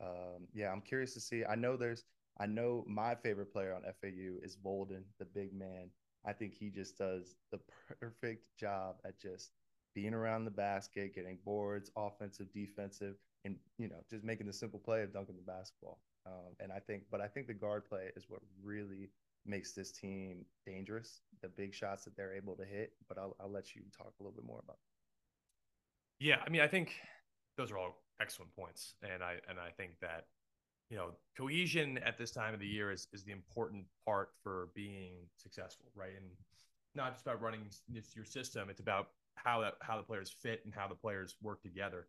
um, 0.00 0.46
yeah 0.54 0.70
i'm 0.70 0.80
curious 0.80 1.14
to 1.14 1.20
see 1.20 1.44
i 1.44 1.54
know 1.54 1.76
there's 1.76 2.04
i 2.40 2.46
know 2.46 2.84
my 2.86 3.14
favorite 3.14 3.52
player 3.52 3.74
on 3.74 3.82
fau 3.82 4.38
is 4.42 4.56
Goldin 4.56 5.04
the 5.18 5.24
big 5.24 5.52
man 5.52 5.90
i 6.24 6.32
think 6.32 6.54
he 6.54 6.70
just 6.70 6.98
does 6.98 7.36
the 7.52 7.58
perfect 8.00 8.48
job 8.56 8.96
at 9.04 9.18
just 9.18 9.50
being 9.94 10.14
around 10.14 10.44
the 10.44 10.50
basket, 10.52 11.12
getting 11.12 11.38
boards, 11.44 11.90
offensive, 11.96 12.52
defensive, 12.52 13.16
and 13.44 13.56
you 13.78 13.88
know 13.88 13.96
just 14.08 14.24
making 14.24 14.46
the 14.46 14.52
simple 14.52 14.78
play 14.78 15.02
of 15.02 15.12
dunking 15.12 15.36
the 15.36 15.42
basketball. 15.52 15.98
Um, 16.26 16.54
and 16.60 16.70
I 16.70 16.78
think, 16.78 17.04
but 17.10 17.20
I 17.20 17.26
think 17.26 17.46
the 17.46 17.54
guard 17.54 17.84
play 17.84 18.10
is 18.14 18.26
what 18.28 18.40
really 18.62 19.10
makes 19.46 19.72
this 19.72 19.90
team 19.90 20.44
dangerous. 20.66 21.22
The 21.42 21.48
big 21.48 21.74
shots 21.74 22.04
that 22.04 22.16
they're 22.16 22.34
able 22.34 22.54
to 22.56 22.64
hit. 22.64 22.92
But 23.08 23.18
I'll, 23.18 23.34
I'll 23.40 23.50
let 23.50 23.74
you 23.74 23.82
talk 23.96 24.12
a 24.20 24.22
little 24.22 24.36
bit 24.36 24.44
more 24.44 24.60
about. 24.62 24.78
Yeah, 26.20 26.36
I 26.44 26.50
mean, 26.50 26.60
I 26.60 26.66
think 26.66 26.94
those 27.56 27.70
are 27.70 27.78
all 27.78 28.02
excellent 28.20 28.54
points, 28.54 28.94
and 29.02 29.22
I 29.22 29.36
and 29.48 29.58
I 29.58 29.70
think 29.70 29.92
that 30.00 30.26
you 30.90 30.96
know 30.96 31.10
cohesion 31.36 31.98
at 31.98 32.18
this 32.18 32.30
time 32.30 32.54
of 32.54 32.60
the 32.60 32.66
year 32.66 32.90
is 32.90 33.06
is 33.12 33.24
the 33.24 33.32
important 33.32 33.84
part 34.04 34.30
for 34.42 34.68
being 34.74 35.12
successful, 35.36 35.86
right? 35.94 36.12
And 36.16 36.26
not 36.94 37.12
just 37.12 37.26
about 37.26 37.40
running 37.40 37.62
your 38.14 38.24
system; 38.24 38.68
it's 38.70 38.80
about 38.80 39.08
how 39.36 39.60
that 39.60 39.74
how 39.80 39.96
the 39.96 40.02
players 40.02 40.30
fit 40.30 40.62
and 40.64 40.74
how 40.74 40.88
the 40.88 40.94
players 40.94 41.36
work 41.42 41.62
together. 41.62 42.08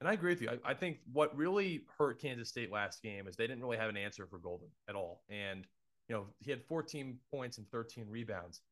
And 0.00 0.08
I 0.08 0.14
agree 0.14 0.32
with 0.32 0.42
you. 0.42 0.50
I, 0.50 0.70
I, 0.70 0.74
think 0.74 0.98
what 1.12 1.36
really 1.36 1.82
hurt 1.96 2.20
Kansas 2.20 2.48
State 2.48 2.72
last 2.72 3.04
game 3.04 3.28
is 3.28 3.36
they 3.36 3.46
didn't 3.46 3.62
really 3.62 3.76
have 3.76 3.88
an 3.88 3.96
answer 3.96 4.26
for 4.26 4.40
Goldin 4.40 4.70
at 4.88 4.96
all. 4.96 5.22
And 5.28 5.64
you 6.08 6.16
know, 6.16 6.26
he 6.40 6.50
had 6.50 6.60
14 6.64 7.18
points 7.30 7.58
and 7.58 7.70
13 7.70 8.06
rebounds, 8.08 8.62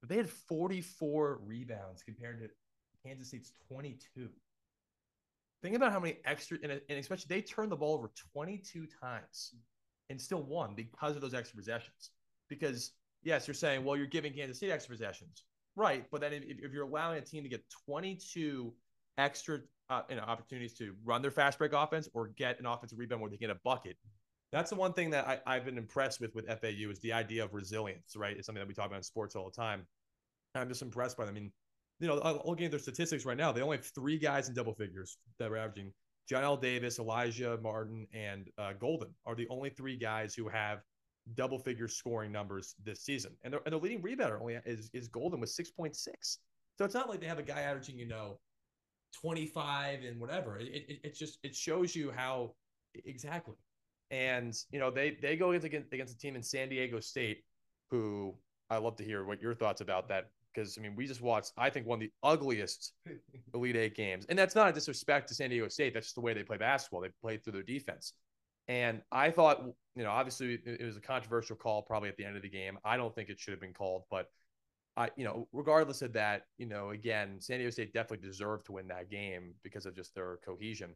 but 0.00 0.08
they 0.08 0.16
had 0.16 0.28
44 0.28 1.40
rebounds 1.44 2.02
compared 2.02 2.40
to 2.40 2.48
Kansas 3.04 3.28
State's 3.28 3.52
22. 3.68 4.28
Think 5.62 5.76
about 5.76 5.92
how 5.92 6.00
many 6.00 6.18
extra, 6.24 6.58
and, 6.62 6.80
especially 6.88 7.26
they 7.28 7.42
turned 7.42 7.70
the 7.70 7.76
ball 7.76 7.94
over 7.94 8.10
22 8.32 8.86
times 9.00 9.54
and 10.08 10.20
still 10.20 10.42
won 10.42 10.74
because 10.74 11.16
of 11.16 11.22
those 11.22 11.34
extra 11.34 11.56
possessions. 11.56 12.10
Because 12.48 12.92
yes, 13.22 13.46
you're 13.46 13.54
saying, 13.54 13.84
well, 13.84 13.96
you're 13.96 14.06
giving 14.06 14.32
Kansas 14.32 14.56
State 14.56 14.70
extra 14.70 14.94
possessions. 14.94 15.44
Right, 15.76 16.04
but 16.10 16.20
then 16.20 16.32
if, 16.32 16.58
if 16.58 16.72
you're 16.72 16.86
allowing 16.86 17.18
a 17.18 17.20
team 17.20 17.42
to 17.42 17.48
get 17.48 17.64
22 17.86 18.72
extra 19.18 19.60
uh, 19.88 20.02
you 20.08 20.16
know, 20.16 20.22
opportunities 20.22 20.74
to 20.74 20.94
run 21.04 21.22
their 21.22 21.30
fast 21.30 21.58
break 21.58 21.72
offense 21.72 22.08
or 22.12 22.28
get 22.28 22.58
an 22.58 22.66
offensive 22.66 22.98
rebound 22.98 23.20
where 23.20 23.30
they 23.30 23.36
get 23.36 23.50
a 23.50 23.58
bucket, 23.64 23.96
that's 24.52 24.70
the 24.70 24.76
one 24.76 24.92
thing 24.92 25.10
that 25.10 25.42
I, 25.46 25.54
have 25.54 25.64
been 25.64 25.78
impressed 25.78 26.20
with 26.20 26.34
with 26.34 26.46
FAU 26.46 26.90
is 26.90 26.98
the 27.00 27.12
idea 27.12 27.44
of 27.44 27.54
resilience. 27.54 28.16
Right, 28.16 28.36
it's 28.36 28.46
something 28.46 28.60
that 28.60 28.66
we 28.66 28.74
talk 28.74 28.86
about 28.86 28.96
in 28.96 29.02
sports 29.02 29.36
all 29.36 29.44
the 29.44 29.56
time. 29.56 29.86
I'm 30.54 30.68
just 30.68 30.82
impressed 30.82 31.16
by 31.16 31.24
them. 31.24 31.36
I 31.36 31.40
mean, 31.40 31.52
you 32.00 32.08
know, 32.08 32.42
looking 32.44 32.64
at 32.64 32.70
their 32.70 32.80
statistics 32.80 33.24
right 33.24 33.36
now, 33.36 33.52
they 33.52 33.60
only 33.60 33.76
have 33.76 33.86
three 33.86 34.18
guys 34.18 34.48
in 34.48 34.54
double 34.54 34.74
figures 34.74 35.18
that 35.38 35.50
are 35.50 35.56
averaging. 35.56 35.92
Johnell 36.30 36.60
Davis, 36.60 36.98
Alijah 36.98 37.60
Martin, 37.60 38.06
and 38.14 38.48
uh, 38.56 38.72
Goldin 38.80 39.10
are 39.26 39.34
the 39.34 39.48
only 39.48 39.68
three 39.70 39.96
guys 39.96 40.34
who 40.34 40.48
have 40.48 40.80
double 41.34 41.58
figure 41.58 41.88
scoring 41.88 42.32
numbers 42.32 42.74
this 42.84 43.02
season. 43.02 43.32
And, 43.42 43.54
and 43.64 43.72
the 43.72 43.78
leading 43.78 44.00
rebounder 44.00 44.40
only 44.40 44.58
is, 44.64 44.90
is 44.92 45.08
Goldin 45.08 45.40
with 45.40 45.50
6.6. 45.50 45.96
So 45.96 46.84
it's 46.84 46.94
not 46.94 47.08
like 47.08 47.20
they 47.20 47.26
have 47.26 47.38
a 47.38 47.42
guy 47.42 47.60
averaging, 47.62 47.98
you 47.98 48.06
know, 48.06 48.38
25 49.20 50.04
and 50.04 50.20
whatever. 50.20 50.58
It, 50.58 50.68
it, 50.68 51.00
it 51.04 51.14
just, 51.14 51.38
it 51.42 51.54
shows 51.54 51.94
you 51.94 52.12
how 52.14 52.54
exactly. 53.04 53.56
And, 54.10 54.54
you 54.72 54.78
know, 54.78 54.90
they, 54.90 55.18
they 55.20 55.36
go 55.36 55.50
against, 55.50 55.92
against 55.92 56.14
a 56.14 56.18
team 56.18 56.36
in 56.36 56.42
San 56.42 56.68
Diego 56.68 57.00
State 57.00 57.44
who 57.90 58.34
I 58.70 58.78
love 58.78 58.96
to 58.96 59.04
hear 59.04 59.24
what 59.24 59.42
your 59.42 59.54
thoughts 59.54 59.80
about 59.80 60.08
that. 60.08 60.30
Because, 60.52 60.76
I 60.78 60.80
mean, 60.80 60.96
we 60.96 61.06
just 61.06 61.20
watched, 61.20 61.52
I 61.56 61.70
think, 61.70 61.86
one 61.86 61.96
of 61.96 62.00
the 62.00 62.12
ugliest 62.22 62.92
Elite 63.54 63.76
Eight 63.76 63.94
games. 63.94 64.26
And 64.28 64.38
that's 64.38 64.54
not 64.54 64.68
a 64.68 64.72
disrespect 64.72 65.28
to 65.28 65.34
San 65.34 65.50
Diego 65.50 65.68
State. 65.68 65.94
That's 65.94 66.06
just 66.06 66.14
the 66.14 66.20
way 66.20 66.34
they 66.34 66.42
play 66.42 66.56
basketball. 66.56 67.00
They 67.00 67.10
play 67.20 67.36
through 67.36 67.54
their 67.54 67.62
defense. 67.62 68.12
And 68.68 69.02
I 69.10 69.30
thought, 69.30 69.64
you 69.96 70.04
know, 70.04 70.10
obviously 70.10 70.58
it 70.64 70.84
was 70.84 70.96
a 70.96 71.00
controversial 71.00 71.56
call 71.56 71.82
probably 71.82 72.08
at 72.08 72.16
the 72.16 72.24
end 72.24 72.36
of 72.36 72.42
the 72.42 72.48
game. 72.48 72.78
I 72.84 72.96
don't 72.96 73.14
think 73.14 73.28
it 73.28 73.38
should 73.40 73.52
have 73.52 73.60
been 73.60 73.74
called, 73.74 74.04
but 74.10 74.26
I, 74.96 75.10
you 75.16 75.24
know, 75.24 75.48
regardless 75.52 76.02
of 76.02 76.12
that, 76.12 76.42
you 76.58 76.66
know, 76.66 76.90
again, 76.90 77.40
San 77.40 77.58
Diego 77.58 77.70
State 77.70 77.92
definitely 77.92 78.26
deserved 78.26 78.66
to 78.66 78.72
win 78.72 78.88
that 78.88 79.10
game 79.10 79.54
because 79.62 79.86
of 79.86 79.96
just 79.96 80.14
their 80.14 80.38
cohesion. 80.44 80.94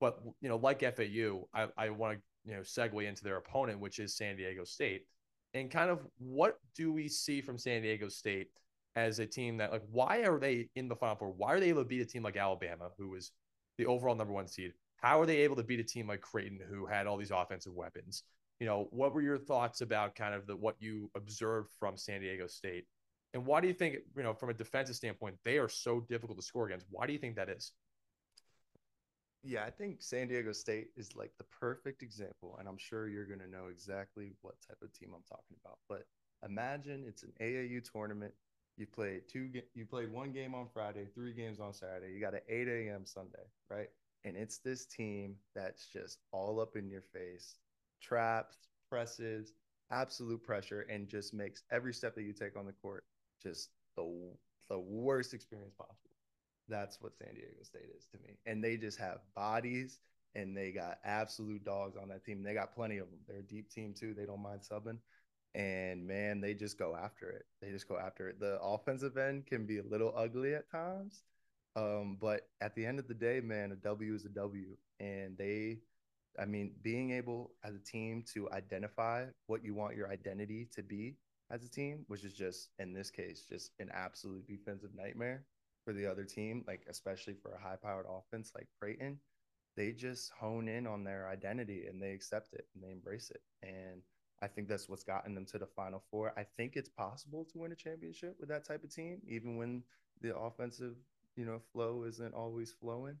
But 0.00 0.20
you 0.40 0.48
know, 0.48 0.56
like 0.56 0.80
FAU, 0.80 1.46
I, 1.54 1.68
I 1.76 1.90
want 1.90 2.18
to 2.18 2.22
you 2.50 2.56
know 2.56 2.62
segue 2.62 3.06
into 3.06 3.22
their 3.22 3.36
opponent, 3.36 3.80
which 3.80 3.98
is 3.98 4.16
San 4.16 4.36
Diego 4.36 4.64
State, 4.64 5.06
and 5.52 5.70
kind 5.70 5.90
of 5.90 6.06
what 6.18 6.58
do 6.74 6.92
we 6.92 7.08
see 7.08 7.40
from 7.40 7.58
San 7.58 7.82
Diego 7.82 8.08
State 8.08 8.48
as 8.96 9.18
a 9.18 9.26
team 9.26 9.58
that 9.58 9.72
like 9.72 9.82
why 9.90 10.18
are 10.24 10.38
they 10.38 10.68
in 10.74 10.88
the 10.88 10.96
final 10.96 11.16
four? 11.16 11.30
Why 11.30 11.52
are 11.52 11.60
they 11.60 11.68
able 11.68 11.82
to 11.82 11.88
beat 11.88 12.00
a 12.00 12.06
team 12.06 12.22
like 12.22 12.36
Alabama, 12.36 12.90
who 12.98 13.10
was 13.10 13.32
the 13.78 13.86
overall 13.86 14.14
number 14.14 14.32
one 14.32 14.48
seed? 14.48 14.72
How 14.96 15.20
are 15.20 15.26
they 15.26 15.38
able 15.38 15.56
to 15.56 15.62
beat 15.62 15.80
a 15.80 15.84
team 15.84 16.08
like 16.08 16.20
Creighton, 16.20 16.60
who 16.68 16.86
had 16.86 17.06
all 17.06 17.16
these 17.16 17.30
offensive 17.30 17.74
weapons? 17.74 18.24
You 18.58 18.66
know, 18.66 18.88
what 18.90 19.14
were 19.14 19.22
your 19.22 19.38
thoughts 19.38 19.80
about 19.80 20.14
kind 20.14 20.34
of 20.34 20.46
the 20.46 20.56
what 20.56 20.76
you 20.78 21.10
observed 21.16 21.70
from 21.78 21.96
San 21.96 22.20
Diego 22.20 22.46
State? 22.46 22.84
And 23.32 23.46
why 23.46 23.60
do 23.60 23.68
you 23.68 23.74
think, 23.74 23.96
you 24.16 24.22
know, 24.22 24.34
from 24.34 24.50
a 24.50 24.54
defensive 24.54 24.96
standpoint, 24.96 25.36
they 25.44 25.58
are 25.58 25.68
so 25.68 26.00
difficult 26.00 26.38
to 26.38 26.44
score 26.44 26.66
against? 26.66 26.86
Why 26.90 27.06
do 27.06 27.12
you 27.12 27.18
think 27.18 27.36
that 27.36 27.48
is? 27.48 27.72
Yeah, 29.42 29.64
I 29.64 29.70
think 29.70 30.02
San 30.02 30.28
Diego 30.28 30.52
State 30.52 30.88
is 30.96 31.16
like 31.16 31.30
the 31.38 31.44
perfect 31.44 32.02
example, 32.02 32.56
and 32.58 32.68
I'm 32.68 32.76
sure 32.76 33.08
you're 33.08 33.24
going 33.24 33.40
to 33.40 33.48
know 33.48 33.68
exactly 33.70 34.32
what 34.42 34.56
type 34.68 34.76
of 34.82 34.92
team 34.92 35.10
I'm 35.14 35.22
talking 35.26 35.56
about. 35.64 35.78
But 35.88 36.02
imagine 36.44 37.04
it's 37.06 37.22
an 37.22 37.32
AAU 37.40 37.80
tournament. 37.90 38.34
You 38.76 38.86
played 38.86 39.28
two, 39.28 39.50
you 39.74 39.84
played 39.84 40.10
one 40.10 40.32
game 40.32 40.54
on 40.54 40.68
Friday, 40.72 41.06
three 41.14 41.34
games 41.34 41.60
on 41.60 41.74
Saturday. 41.74 42.12
You 42.12 42.20
got 42.20 42.34
an 42.34 42.40
8 42.48 42.68
a.m. 42.68 43.04
Sunday, 43.04 43.44
right? 43.68 43.88
And 44.24 44.36
it's 44.36 44.58
this 44.58 44.86
team 44.86 45.36
that's 45.54 45.86
just 45.86 46.18
all 46.32 46.60
up 46.60 46.76
in 46.76 46.88
your 46.88 47.02
face, 47.02 47.56
traps, 48.02 48.56
presses, 48.88 49.52
absolute 49.90 50.42
pressure, 50.42 50.82
and 50.90 51.08
just 51.08 51.34
makes 51.34 51.62
every 51.70 51.92
step 51.92 52.14
that 52.14 52.22
you 52.22 52.32
take 52.32 52.56
on 52.56 52.66
the 52.66 52.72
court 52.72 53.04
just 53.42 53.70
the 53.96 54.04
the 54.68 54.78
worst 54.78 55.34
experience 55.34 55.74
possible. 55.74 56.10
That's 56.68 57.00
what 57.00 57.16
San 57.16 57.34
Diego 57.34 57.62
State 57.62 57.90
is 57.96 58.06
to 58.12 58.18
me. 58.18 58.38
And 58.46 58.62
they 58.62 58.76
just 58.76 58.98
have 58.98 59.18
bodies 59.34 59.98
and 60.34 60.56
they 60.56 60.70
got 60.70 60.98
absolute 61.04 61.64
dogs 61.64 61.96
on 61.96 62.08
that 62.08 62.24
team. 62.24 62.42
They 62.42 62.54
got 62.54 62.74
plenty 62.74 62.98
of 62.98 63.10
them. 63.10 63.18
They're 63.26 63.40
a 63.40 63.42
deep 63.42 63.70
team 63.70 63.92
too. 63.98 64.14
They 64.14 64.26
don't 64.26 64.42
mind 64.42 64.60
subbing. 64.62 64.98
And 65.54 66.06
man, 66.06 66.40
they 66.40 66.54
just 66.54 66.78
go 66.78 66.96
after 66.96 67.28
it. 67.30 67.44
They 67.60 67.70
just 67.70 67.88
go 67.88 67.98
after 67.98 68.28
it. 68.28 68.38
The 68.38 68.60
offensive 68.60 69.16
end 69.16 69.46
can 69.46 69.66
be 69.66 69.78
a 69.78 69.84
little 69.84 70.12
ugly 70.16 70.54
at 70.54 70.70
times. 70.70 71.22
Um, 71.76 72.18
but 72.20 72.48
at 72.60 72.74
the 72.74 72.86
end 72.86 72.98
of 72.98 73.08
the 73.08 73.14
day, 73.14 73.40
man, 73.40 73.72
a 73.72 73.76
W 73.76 74.14
is 74.14 74.24
a 74.24 74.28
W. 74.28 74.76
And 75.00 75.36
they, 75.36 75.78
I 76.38 76.44
mean, 76.44 76.72
being 76.82 77.10
able 77.12 77.52
as 77.64 77.74
a 77.74 77.80
team 77.80 78.24
to 78.34 78.50
identify 78.50 79.26
what 79.46 79.64
you 79.64 79.74
want 79.74 79.96
your 79.96 80.10
identity 80.10 80.68
to 80.74 80.82
be 80.82 81.16
as 81.50 81.64
a 81.64 81.70
team, 81.70 82.04
which 82.06 82.24
is 82.24 82.32
just 82.32 82.70
in 82.78 82.92
this 82.92 83.10
case, 83.10 83.44
just 83.48 83.72
an 83.80 83.90
absolute 83.92 84.46
defensive 84.46 84.90
nightmare 84.94 85.44
for 85.84 85.92
the 85.92 86.06
other 86.06 86.24
team, 86.24 86.64
like 86.66 86.82
especially 86.88 87.34
for 87.34 87.52
a 87.52 87.60
high 87.60 87.76
powered 87.82 88.06
offense 88.08 88.52
like 88.54 88.68
Creighton, 88.78 89.18
they 89.76 89.92
just 89.92 90.30
hone 90.38 90.68
in 90.68 90.86
on 90.86 91.04
their 91.04 91.28
identity 91.28 91.86
and 91.86 92.00
they 92.00 92.12
accept 92.12 92.52
it 92.52 92.66
and 92.74 92.84
they 92.84 92.92
embrace 92.92 93.30
it. 93.30 93.40
And 93.62 94.02
I 94.42 94.46
think 94.48 94.68
that's 94.68 94.88
what's 94.88 95.04
gotten 95.04 95.34
them 95.34 95.46
to 95.46 95.58
the 95.58 95.66
final 95.66 96.02
four. 96.10 96.32
I 96.36 96.44
think 96.56 96.76
it's 96.76 96.88
possible 96.88 97.46
to 97.52 97.58
win 97.58 97.72
a 97.72 97.76
championship 97.76 98.36
with 98.40 98.48
that 98.48 98.64
type 98.64 98.84
of 98.84 98.94
team, 98.94 99.20
even 99.28 99.56
when 99.56 99.82
the 100.22 100.36
offensive, 100.36 100.94
you 101.36 101.44
know, 101.44 101.60
flow 101.72 102.04
isn't 102.04 102.34
always 102.34 102.72
flowing. 102.72 103.16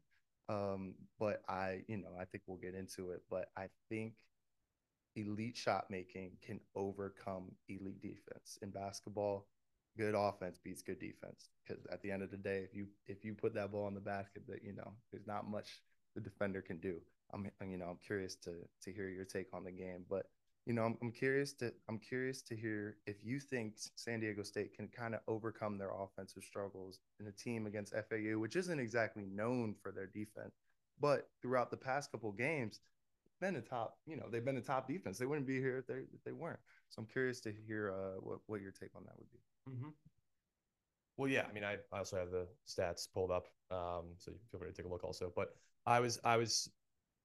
Um, 0.48 0.94
but 1.18 1.42
I, 1.48 1.82
you 1.86 1.98
know, 1.98 2.10
I 2.18 2.24
think 2.24 2.44
we'll 2.46 2.58
get 2.58 2.74
into 2.74 3.10
it. 3.10 3.22
But 3.30 3.50
I 3.56 3.68
think 3.88 4.14
elite 5.16 5.56
shot 5.56 5.86
making 5.90 6.32
can 6.44 6.60
overcome 6.74 7.52
elite 7.68 8.00
defense 8.00 8.58
in 8.62 8.70
basketball 8.70 9.46
good 9.96 10.14
offense 10.14 10.58
beats 10.62 10.82
good 10.82 11.00
defense 11.00 11.50
because 11.66 11.84
at 11.92 12.00
the 12.02 12.10
end 12.10 12.22
of 12.22 12.30
the 12.30 12.36
day 12.36 12.58
if 12.58 12.74
you 12.74 12.86
if 13.06 13.24
you 13.24 13.34
put 13.34 13.54
that 13.54 13.72
ball 13.72 13.88
in 13.88 13.94
the 13.94 14.00
basket 14.00 14.42
that 14.48 14.62
you 14.62 14.72
know 14.72 14.92
there's 15.10 15.26
not 15.26 15.50
much 15.50 15.82
the 16.14 16.20
defender 16.20 16.62
can 16.62 16.78
do 16.78 16.96
i'm 17.34 17.50
you 17.68 17.76
know 17.76 17.86
i'm 17.86 17.98
curious 18.06 18.36
to 18.36 18.52
to 18.82 18.92
hear 18.92 19.08
your 19.08 19.24
take 19.24 19.48
on 19.52 19.64
the 19.64 19.70
game 19.72 20.04
but 20.08 20.26
you 20.66 20.72
know 20.74 20.82
I'm, 20.84 20.96
I'm 21.02 21.12
curious 21.12 21.52
to 21.54 21.72
i'm 21.88 21.98
curious 21.98 22.42
to 22.42 22.56
hear 22.56 22.96
if 23.06 23.24
you 23.24 23.40
think 23.40 23.74
san 23.96 24.20
diego 24.20 24.42
state 24.42 24.74
can 24.74 24.88
kind 24.88 25.14
of 25.14 25.20
overcome 25.26 25.78
their 25.78 25.90
offensive 25.90 26.44
struggles 26.44 27.00
in 27.18 27.26
a 27.26 27.32
team 27.32 27.66
against 27.66 27.92
fau 27.94 28.38
which 28.38 28.56
isn't 28.56 28.78
exactly 28.78 29.24
known 29.24 29.74
for 29.82 29.92
their 29.92 30.06
defense 30.06 30.54
but 31.00 31.28
throughout 31.40 31.70
the 31.70 31.76
past 31.76 32.12
couple 32.12 32.30
games 32.32 32.80
been 33.40 33.56
a 33.56 33.60
top 33.60 33.98
you 34.06 34.16
know 34.16 34.26
they've 34.30 34.44
been 34.44 34.58
a 34.58 34.60
top 34.60 34.86
defense 34.86 35.18
they 35.18 35.26
wouldn't 35.26 35.46
be 35.46 35.58
here 35.58 35.78
if 35.78 35.86
they 35.86 36.02
if 36.14 36.22
they 36.24 36.32
weren't 36.32 36.60
so 36.90 37.00
i'm 37.00 37.06
curious 37.06 37.40
to 37.40 37.52
hear 37.66 37.92
uh, 37.92 38.20
what 38.20 38.38
what 38.46 38.60
your 38.60 38.72
take 38.72 38.90
on 38.94 39.02
that 39.04 39.14
would 39.18 39.30
be 39.30 39.38
Mm-hmm. 39.68 39.90
Well, 41.16 41.28
yeah. 41.28 41.44
I 41.48 41.52
mean, 41.52 41.64
I 41.64 41.76
I 41.92 41.98
also 41.98 42.16
have 42.16 42.30
the 42.30 42.46
stats 42.66 43.06
pulled 43.12 43.30
up, 43.30 43.46
um, 43.70 44.06
so 44.16 44.30
you 44.30 44.38
feel 44.50 44.60
free 44.60 44.70
to 44.70 44.74
take 44.74 44.86
a 44.86 44.88
look 44.88 45.04
also. 45.04 45.32
But 45.34 45.54
I 45.86 46.00
was 46.00 46.18
I 46.24 46.36
was 46.36 46.70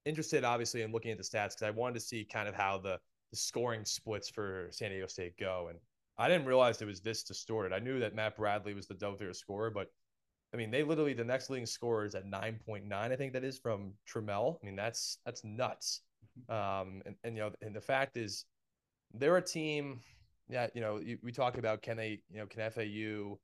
interested, 0.04 0.44
obviously, 0.44 0.82
in 0.82 0.92
looking 0.92 1.10
at 1.10 1.18
the 1.18 1.24
stats 1.24 1.50
because 1.54 1.62
I 1.62 1.70
wanted 1.70 1.94
to 1.94 2.00
see 2.00 2.24
kind 2.24 2.48
of 2.48 2.54
how 2.54 2.78
the 2.78 3.00
the 3.36 3.42
scoring 3.42 3.84
splits 3.84 4.28
for 4.28 4.68
San 4.70 4.90
Diego 4.90 5.06
State 5.06 5.38
go, 5.38 5.68
and 5.70 5.78
I 6.18 6.28
didn't 6.28 6.46
realize 6.46 6.80
it 6.80 6.86
was 6.86 7.00
this 7.00 7.22
distorted. 7.22 7.74
I 7.74 7.78
knew 7.78 8.00
that 8.00 8.14
Matt 8.14 8.36
Bradley 8.36 8.74
was 8.74 8.86
the 8.86 8.94
double 8.94 9.18
figure 9.18 9.34
scorer, 9.34 9.70
but 9.70 9.88
I 10.54 10.56
mean, 10.56 10.70
they 10.70 10.82
literally 10.82 11.12
the 11.12 11.24
next 11.24 11.50
leading 11.50 11.66
scorer 11.66 12.04
is 12.04 12.14
at 12.14 12.26
nine 12.26 12.58
point 12.64 12.86
nine. 12.86 13.12
I 13.12 13.16
think 13.16 13.32
that 13.34 13.44
is 13.44 13.58
from 13.58 13.92
Trammell. 14.08 14.58
I 14.62 14.66
mean, 14.66 14.76
that's 14.76 15.18
that's 15.26 15.44
nuts. 15.44 16.02
Mm-hmm. 16.50 16.88
Um, 16.88 17.02
and, 17.04 17.16
and 17.24 17.36
you 17.36 17.42
know, 17.42 17.50
and 17.62 17.74
the 17.74 17.80
fact 17.80 18.16
is, 18.16 18.44
they're 19.12 19.36
a 19.36 19.42
team 19.42 20.00
yeah, 20.48 20.68
you 20.74 20.80
know, 20.80 21.00
we 21.22 21.32
talk 21.32 21.58
about 21.58 21.82
can 21.82 21.96
they, 21.96 22.20
you 22.30 22.38
know, 22.38 22.46
can 22.46 22.70
FAU 22.70 23.38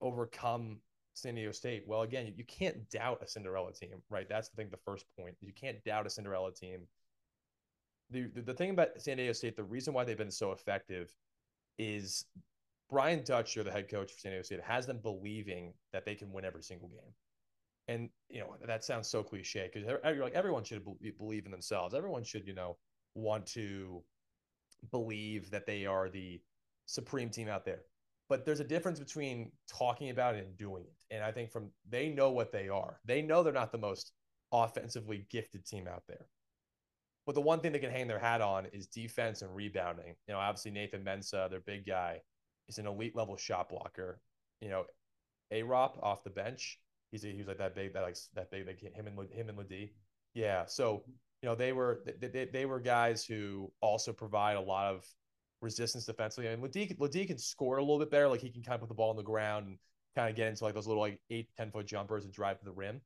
overcome 0.00 0.78
San 1.14 1.34
Diego 1.34 1.52
State? 1.52 1.84
Well, 1.86 2.02
again, 2.02 2.32
you 2.36 2.44
can't 2.44 2.88
doubt 2.90 3.22
a 3.22 3.26
Cinderella 3.26 3.72
team, 3.72 4.02
right? 4.10 4.28
That's 4.28 4.48
the 4.50 4.56
thing. 4.56 4.68
The 4.70 4.76
first 4.84 5.06
point 5.18 5.36
you 5.40 5.52
can't 5.52 5.82
doubt 5.84 6.06
a 6.06 6.10
Cinderella 6.10 6.52
team. 6.52 6.80
The, 8.10 8.28
the 8.34 8.54
thing 8.54 8.70
about 8.70 8.88
San 8.98 9.16
Diego 9.16 9.32
State, 9.32 9.56
the 9.56 9.64
reason 9.64 9.92
why 9.92 10.04
they've 10.04 10.16
been 10.16 10.30
so 10.30 10.52
effective, 10.52 11.12
is 11.78 12.24
Brian 12.88 13.22
Dutcher, 13.24 13.64
the 13.64 13.70
head 13.70 13.88
coach 13.88 14.12
for 14.12 14.18
San 14.20 14.32
Diego 14.32 14.42
State, 14.44 14.60
has 14.62 14.86
them 14.86 15.00
believing 15.02 15.74
that 15.92 16.04
they 16.04 16.14
can 16.14 16.32
win 16.32 16.44
every 16.44 16.62
single 16.62 16.88
game. 16.88 17.12
And 17.88 18.08
you 18.28 18.40
know 18.40 18.56
that 18.66 18.84
sounds 18.84 19.06
so 19.08 19.22
cliche 19.22 19.70
because 19.72 19.88
you're 19.88 20.24
like 20.24 20.34
everyone 20.34 20.64
should 20.64 20.84
believe 21.18 21.44
in 21.46 21.52
themselves. 21.52 21.94
Everyone 21.94 22.24
should, 22.24 22.46
you 22.46 22.54
know, 22.54 22.76
want 23.14 23.46
to 23.46 24.02
believe 24.90 25.50
that 25.50 25.66
they 25.66 25.86
are 25.86 26.08
the 26.08 26.40
supreme 26.86 27.30
team 27.30 27.48
out 27.48 27.64
there. 27.64 27.82
But 28.28 28.44
there's 28.44 28.60
a 28.60 28.64
difference 28.64 28.98
between 28.98 29.52
talking 29.68 30.10
about 30.10 30.34
it 30.34 30.44
and 30.46 30.56
doing 30.56 30.84
it. 30.84 31.14
And 31.14 31.22
I 31.22 31.30
think 31.30 31.52
from 31.52 31.70
they 31.88 32.08
know 32.08 32.30
what 32.30 32.50
they 32.50 32.68
are. 32.68 32.98
They 33.04 33.22
know 33.22 33.42
they're 33.42 33.52
not 33.52 33.70
the 33.70 33.78
most 33.78 34.12
offensively 34.52 35.26
gifted 35.30 35.64
team 35.64 35.86
out 35.86 36.02
there. 36.08 36.26
But 37.26 37.34
the 37.34 37.40
one 37.40 37.60
thing 37.60 37.72
they 37.72 37.80
can 37.80 37.90
hang 37.90 38.06
their 38.06 38.18
hat 38.18 38.40
on 38.40 38.66
is 38.72 38.86
defense 38.86 39.42
and 39.42 39.54
rebounding. 39.54 40.14
You 40.28 40.34
know, 40.34 40.38
obviously 40.38 40.70
Nathan 40.70 41.02
Mensah, 41.02 41.50
their 41.50 41.60
big 41.60 41.84
guy, 41.84 42.20
is 42.68 42.78
an 42.78 42.86
elite 42.86 43.16
level 43.16 43.36
shot 43.36 43.68
blocker. 43.68 44.20
You 44.60 44.68
know, 44.68 44.84
Arop 45.52 46.02
off 46.02 46.24
the 46.24 46.30
bench, 46.30 46.78
he's 47.10 47.24
a, 47.24 47.28
he 47.28 47.38
was 47.38 47.48
like 47.48 47.58
that 47.58 47.74
big, 47.74 47.92
that 47.94 48.02
like 48.02 48.16
that 48.34 48.50
big, 48.50 48.66
like 48.66 48.80
him 48.80 49.06
and 49.06 49.30
him 49.32 49.48
and 49.48 49.58
LeDee. 49.58 49.92
Yeah, 50.34 50.66
so 50.66 51.02
you 51.42 51.48
know, 51.48 51.54
they 51.54 51.72
were 51.72 52.02
they, 52.20 52.28
they, 52.28 52.44
they 52.46 52.66
were 52.66 52.80
guys 52.80 53.24
who 53.24 53.72
also 53.80 54.12
provide 54.12 54.56
a 54.56 54.60
lot 54.60 54.94
of 54.94 55.04
resistance 55.60 56.04
defensively. 56.04 56.48
I 56.48 56.56
mean, 56.56 56.70
LeDee 56.98 57.26
can 57.26 57.38
score 57.38 57.78
a 57.78 57.82
little 57.82 57.98
bit 57.98 58.10
better. 58.10 58.28
Like 58.28 58.40
he 58.40 58.50
can 58.50 58.62
kind 58.62 58.74
of 58.74 58.80
put 58.80 58.88
the 58.88 58.94
ball 58.94 59.10
on 59.10 59.16
the 59.16 59.22
ground 59.22 59.66
and 59.66 59.78
kind 60.14 60.30
of 60.30 60.36
get 60.36 60.48
into 60.48 60.64
like 60.64 60.74
those 60.74 60.86
little 60.86 61.02
like 61.02 61.20
eight, 61.30 61.48
10 61.56 61.70
foot 61.70 61.86
jumpers 61.86 62.24
and 62.24 62.32
drive 62.32 62.58
to 62.58 62.64
the 62.64 62.72
rim. 62.72 63.00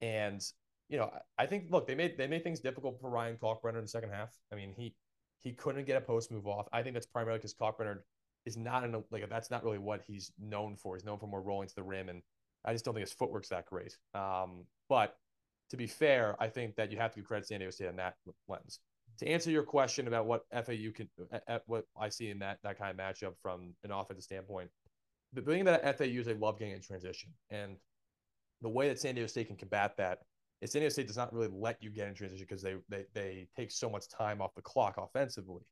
And, 0.00 0.42
you 0.90 0.98
know, 0.98 1.10
I 1.38 1.46
think, 1.46 1.68
look, 1.70 1.86
they 1.86 1.94
made, 1.94 2.18
they 2.18 2.26
made 2.26 2.42
things 2.42 2.60
difficult 2.60 3.00
for 3.00 3.08
Ryan 3.08 3.36
Kalkbrenner 3.36 3.76
in 3.76 3.82
the 3.82 3.88
second 3.88 4.10
half. 4.10 4.36
I 4.52 4.56
mean, 4.56 4.74
he, 4.76 4.94
he 5.38 5.52
couldn't 5.52 5.86
get 5.86 5.96
a 5.96 6.00
post 6.00 6.32
move 6.32 6.46
off. 6.46 6.66
I 6.72 6.82
think 6.82 6.94
that's 6.94 7.06
primarily 7.06 7.38
because 7.38 7.54
Kalkbrenner 7.54 7.98
is 8.44 8.56
not 8.56 8.84
in 8.84 8.94
a, 8.94 9.00
like, 9.10 9.26
that's 9.30 9.50
not 9.50 9.62
really 9.64 9.78
what 9.78 10.02
he's 10.06 10.32
known 10.38 10.76
for. 10.76 10.96
He's 10.96 11.04
known 11.04 11.18
for 11.18 11.28
more 11.28 11.40
rolling 11.40 11.68
to 11.68 11.74
the 11.74 11.82
rim. 11.84 12.08
And 12.08 12.22
I 12.64 12.72
just 12.72 12.84
don't 12.84 12.92
think 12.94 13.06
his 13.06 13.12
footwork's 13.12 13.50
that 13.50 13.66
great. 13.66 13.96
Um, 14.14 14.64
but 14.88 15.16
to 15.70 15.76
be 15.76 15.86
fair, 15.86 16.34
I 16.40 16.48
think 16.48 16.74
that 16.74 16.90
you 16.90 16.98
have 16.98 17.12
to 17.12 17.20
give 17.20 17.26
credit 17.26 17.42
to 17.42 17.46
San 17.46 17.60
Diego 17.60 17.70
State 17.70 17.88
on 17.88 17.96
that 17.96 18.14
lens. 18.48 18.80
To 19.18 19.28
answer 19.28 19.50
your 19.50 19.62
question 19.62 20.08
about 20.08 20.26
what 20.26 20.42
FAU 20.52 20.90
can, 20.94 21.08
what 21.66 21.84
I 21.98 22.08
see 22.08 22.30
in 22.30 22.38
that 22.40 22.58
that 22.62 22.78
kind 22.78 22.90
of 22.90 22.96
matchup 22.96 23.34
from 23.42 23.74
an 23.84 23.92
offensive 23.92 24.24
standpoint, 24.24 24.70
the 25.32 25.42
thing 25.42 25.60
about 25.60 25.82
FAU 25.82 26.04
is 26.04 26.26
they 26.26 26.34
love 26.34 26.58
getting 26.58 26.74
in 26.74 26.80
transition, 26.80 27.30
and 27.50 27.76
the 28.62 28.68
way 28.68 28.88
that 28.88 28.98
San 28.98 29.14
Diego 29.14 29.26
State 29.26 29.48
can 29.48 29.56
combat 29.56 29.96
that 29.98 30.20
is 30.60 30.72
San 30.72 30.88
State 30.90 31.06
does 31.06 31.16
not 31.16 31.32
really 31.32 31.50
let 31.52 31.82
you 31.82 31.90
get 31.90 32.08
in 32.08 32.14
transition 32.14 32.46
because 32.48 32.62
they 32.62 32.76
they 32.88 33.04
they 33.14 33.48
take 33.56 33.70
so 33.70 33.88
much 33.88 34.08
time 34.08 34.40
off 34.40 34.54
the 34.54 34.62
clock 34.62 34.96
offensively, 34.98 35.62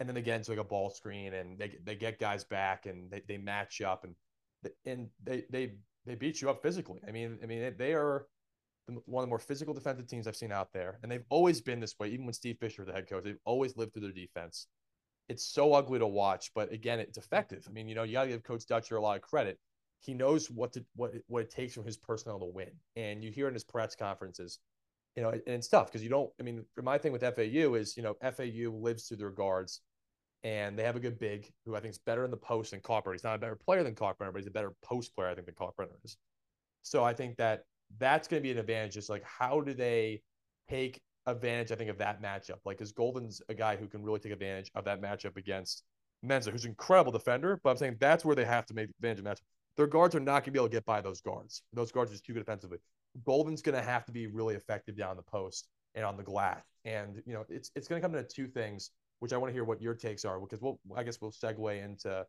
and 0.00 0.08
then 0.08 0.16
again, 0.16 0.40
it's 0.40 0.48
like 0.48 0.58
a 0.58 0.64
ball 0.64 0.90
screen 0.90 1.34
and 1.34 1.58
they 1.58 1.78
they 1.84 1.94
get 1.94 2.18
guys 2.18 2.44
back 2.44 2.86
and 2.86 3.10
they, 3.10 3.22
they 3.26 3.38
match 3.38 3.80
up 3.80 4.04
and 4.04 4.14
and 4.84 5.08
they 5.22 5.44
they 5.50 5.74
they 6.06 6.14
beat 6.14 6.40
you 6.40 6.50
up 6.50 6.62
physically. 6.62 7.00
I 7.06 7.10
mean 7.10 7.38
I 7.42 7.46
mean 7.46 7.74
they 7.78 7.94
are 7.94 8.26
one 9.04 9.22
of 9.22 9.26
the 9.26 9.30
more 9.30 9.38
physical 9.38 9.74
defensive 9.74 10.06
teams 10.06 10.26
I've 10.26 10.36
seen 10.36 10.52
out 10.52 10.72
there. 10.72 10.98
And 11.02 11.12
they've 11.12 11.24
always 11.28 11.60
been 11.60 11.80
this 11.80 11.98
way, 11.98 12.08
even 12.08 12.24
when 12.24 12.32
Steve 12.32 12.56
Fisher, 12.58 12.82
was 12.82 12.86
the 12.86 12.94
head 12.94 13.08
coach, 13.08 13.24
they've 13.24 13.36
always 13.44 13.76
lived 13.76 13.92
through 13.92 14.02
their 14.02 14.12
defense. 14.12 14.66
It's 15.28 15.46
so 15.46 15.74
ugly 15.74 15.98
to 15.98 16.06
watch, 16.06 16.50
but 16.54 16.72
again, 16.72 16.98
it's 17.00 17.18
effective. 17.18 17.66
I 17.68 17.70
mean, 17.70 17.86
you 17.86 17.94
know, 17.94 18.02
you 18.02 18.14
got 18.14 18.24
to 18.24 18.30
give 18.30 18.42
Coach 18.42 18.66
Dutcher 18.66 18.96
a 18.96 19.02
lot 19.02 19.16
of 19.16 19.22
credit. 19.22 19.58
He 20.00 20.14
knows 20.14 20.50
what 20.50 20.72
to 20.74 20.84
what 20.96 21.12
what 21.26 21.42
it 21.42 21.50
takes 21.50 21.74
from 21.74 21.84
his 21.84 21.96
personnel 21.96 22.38
to 22.40 22.46
win, 22.46 22.70
and 22.96 23.22
you 23.24 23.30
hear 23.30 23.48
in 23.48 23.54
his 23.54 23.64
press 23.64 23.94
conferences, 23.96 24.58
you 25.16 25.22
know, 25.22 25.30
and 25.30 25.42
it's 25.46 25.68
tough 25.68 25.86
because 25.86 26.02
you 26.02 26.08
don't. 26.10 26.30
I 26.40 26.42
mean, 26.44 26.64
my 26.82 26.98
thing 26.98 27.12
with 27.12 27.22
FAU 27.22 27.74
is, 27.74 27.96
you 27.96 28.02
know, 28.02 28.14
FAU 28.22 28.70
lives 28.72 29.08
through 29.08 29.18
their 29.18 29.30
guards. 29.30 29.80
and 30.44 30.78
they 30.78 30.84
have 30.84 30.96
a 30.96 31.00
good 31.00 31.18
big 31.18 31.50
who 31.66 31.74
I 31.76 31.80
think 31.80 31.92
is 31.92 31.98
better 31.98 32.24
in 32.24 32.30
the 32.30 32.36
post 32.36 32.70
than 32.70 32.80
Kalkbrenner. 32.80 33.12
He's 33.12 33.24
not 33.24 33.34
a 33.34 33.38
better 33.38 33.56
player 33.56 33.82
than 33.82 33.94
Kalkbrenner, 33.94 34.32
but 34.32 34.36
he's 34.36 34.46
a 34.46 34.52
better 34.52 34.72
post 34.84 35.14
player, 35.14 35.28
I 35.28 35.34
think, 35.34 35.46
than 35.46 35.54
Kalkbrenner 35.56 35.96
is. 36.04 36.16
So 36.82 37.04
I 37.04 37.12
think 37.12 37.36
that 37.38 37.64
that's 37.98 38.28
going 38.28 38.40
to 38.40 38.46
be 38.46 38.52
an 38.52 38.58
advantage. 38.58 38.94
Just 38.94 39.10
like 39.10 39.24
how 39.24 39.60
do 39.60 39.74
they 39.74 40.22
take 40.70 41.00
advantage, 41.26 41.72
I 41.72 41.76
think, 41.76 41.90
of 41.90 41.98
that 41.98 42.22
matchup? 42.22 42.58
Like, 42.64 42.80
is 42.80 42.92
Goldin's 42.92 43.42
a 43.48 43.54
guy 43.54 43.76
who 43.76 43.88
can 43.88 44.02
really 44.02 44.20
take 44.20 44.32
advantage 44.32 44.70
of 44.74 44.84
that 44.84 45.02
matchup 45.02 45.36
against 45.36 45.82
Mensah, 46.24 46.50
who's 46.50 46.64
an 46.64 46.70
incredible 46.70 47.12
defender, 47.12 47.60
but 47.62 47.70
I'm 47.70 47.76
saying 47.76 47.96
that's 48.00 48.24
where 48.24 48.36
they 48.36 48.44
have 48.44 48.66
to 48.66 48.74
make 48.74 48.90
advantage 48.90 49.20
of 49.20 49.24
matchup. 49.24 49.42
Their 49.78 49.86
guards 49.86 50.14
are 50.16 50.20
not 50.20 50.42
going 50.42 50.46
to 50.46 50.50
be 50.50 50.58
able 50.58 50.68
to 50.68 50.72
get 50.72 50.84
by 50.84 51.00
those 51.00 51.20
guards. 51.20 51.62
Those 51.72 51.92
guards 51.92 52.10
are 52.10 52.14
just 52.14 52.26
too 52.26 52.34
good 52.34 52.40
defensively. 52.40 52.78
Goldin's 53.24 53.62
going 53.62 53.76
to 53.76 53.82
have 53.82 54.04
to 54.06 54.12
be 54.12 54.26
really 54.26 54.56
effective 54.56 54.96
down 54.96 55.16
the 55.16 55.22
post 55.22 55.68
and 55.94 56.04
on 56.04 56.16
the 56.16 56.24
glass. 56.24 56.60
And 56.84 57.22
you 57.24 57.32
know, 57.32 57.44
it's 57.48 57.70
it's 57.76 57.86
going 57.86 58.02
to 58.02 58.06
come 58.06 58.12
to 58.12 58.24
two 58.24 58.48
things, 58.48 58.90
which 59.20 59.32
I 59.32 59.36
want 59.36 59.50
to 59.50 59.54
hear 59.54 59.64
what 59.64 59.80
your 59.80 59.94
takes 59.94 60.24
are, 60.24 60.40
because 60.40 60.60
we'll 60.60 60.80
I 60.96 61.04
guess 61.04 61.20
we'll 61.20 61.30
segue 61.30 61.82
into 61.82 62.26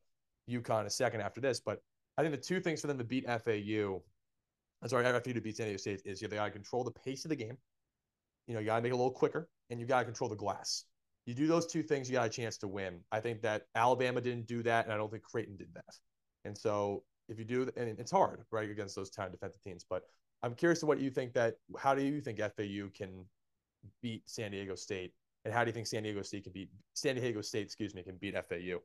UConn 0.47 0.85
a 0.85 0.89
second 0.91 1.21
after 1.21 1.41
this. 1.41 1.59
But 1.59 1.81
I 2.17 2.21
think 2.21 2.35
the 2.35 2.41
two 2.41 2.61
things 2.61 2.81
for 2.81 2.87
them 2.87 2.99
to 2.99 3.03
beat 3.03 3.25
FAU, 3.25 3.99
I'm 4.83 4.89
sorry, 4.89 5.03
FAU 5.05 5.33
to 5.33 5.41
beat 5.41 5.57
San 5.57 5.65
Diego 5.65 5.77
State 5.77 6.03
is 6.05 6.21
you 6.21 6.27
got 6.27 6.45
to 6.45 6.51
control 6.51 6.83
the 6.83 6.91
pace 6.91 7.25
of 7.25 7.29
the 7.29 7.35
game. 7.35 7.57
You 8.47 8.53
know, 8.53 8.59
you 8.59 8.67
got 8.67 8.75
to 8.75 8.81
make 8.83 8.91
it 8.91 8.95
a 8.95 8.97
little 8.97 9.11
quicker, 9.11 9.49
and 9.71 9.79
you 9.79 9.87
got 9.87 9.99
to 9.99 10.05
control 10.05 10.29
the 10.29 10.35
glass. 10.35 10.85
You 11.25 11.33
do 11.33 11.47
those 11.47 11.65
two 11.65 11.81
things, 11.81 12.09
you 12.09 12.13
got 12.13 12.27
a 12.27 12.29
chance 12.29 12.57
to 12.59 12.67
win. 12.67 12.99
I 13.11 13.19
think 13.21 13.41
that 13.41 13.63
Alabama 13.75 14.21
didn't 14.21 14.47
do 14.47 14.61
that, 14.63 14.85
and 14.85 14.93
I 14.93 14.97
don't 14.97 15.11
think 15.11 15.23
Creighton 15.23 15.57
did 15.57 15.73
that. 15.73 15.95
And 16.45 16.57
so 16.57 17.03
if 17.29 17.39
you 17.39 17.45
do, 17.45 17.69
and 17.77 17.99
it's 17.99 18.11
hard, 18.11 18.43
right, 18.51 18.69
against 18.69 18.95
those 18.95 19.09
time 19.09 19.31
defensive 19.31 19.61
teams. 19.61 19.85
But 19.87 20.03
I'm 20.43 20.55
curious 20.55 20.79
to 20.81 20.85
what 20.85 20.99
you 20.99 21.09
think 21.09 21.33
that 21.33 21.55
how 21.77 21.95
do 21.95 22.01
you 22.01 22.21
think 22.21 22.39
FAU 22.39 22.89
can 22.93 23.25
beat 24.01 24.29
San 24.29 24.51
Diego 24.51 24.75
State, 24.75 25.13
and 25.45 25.53
how 25.53 25.63
do 25.63 25.69
you 25.69 25.73
think 25.73 25.87
San 25.87 26.03
Diego 26.03 26.21
State 26.21 26.43
can 26.43 26.53
beat 26.53 26.69
San 26.93 27.15
Diego 27.15 27.41
State, 27.41 27.63
excuse 27.63 27.93
me, 27.93 28.03
can 28.03 28.17
beat 28.17 28.35
FAU? 28.35 28.79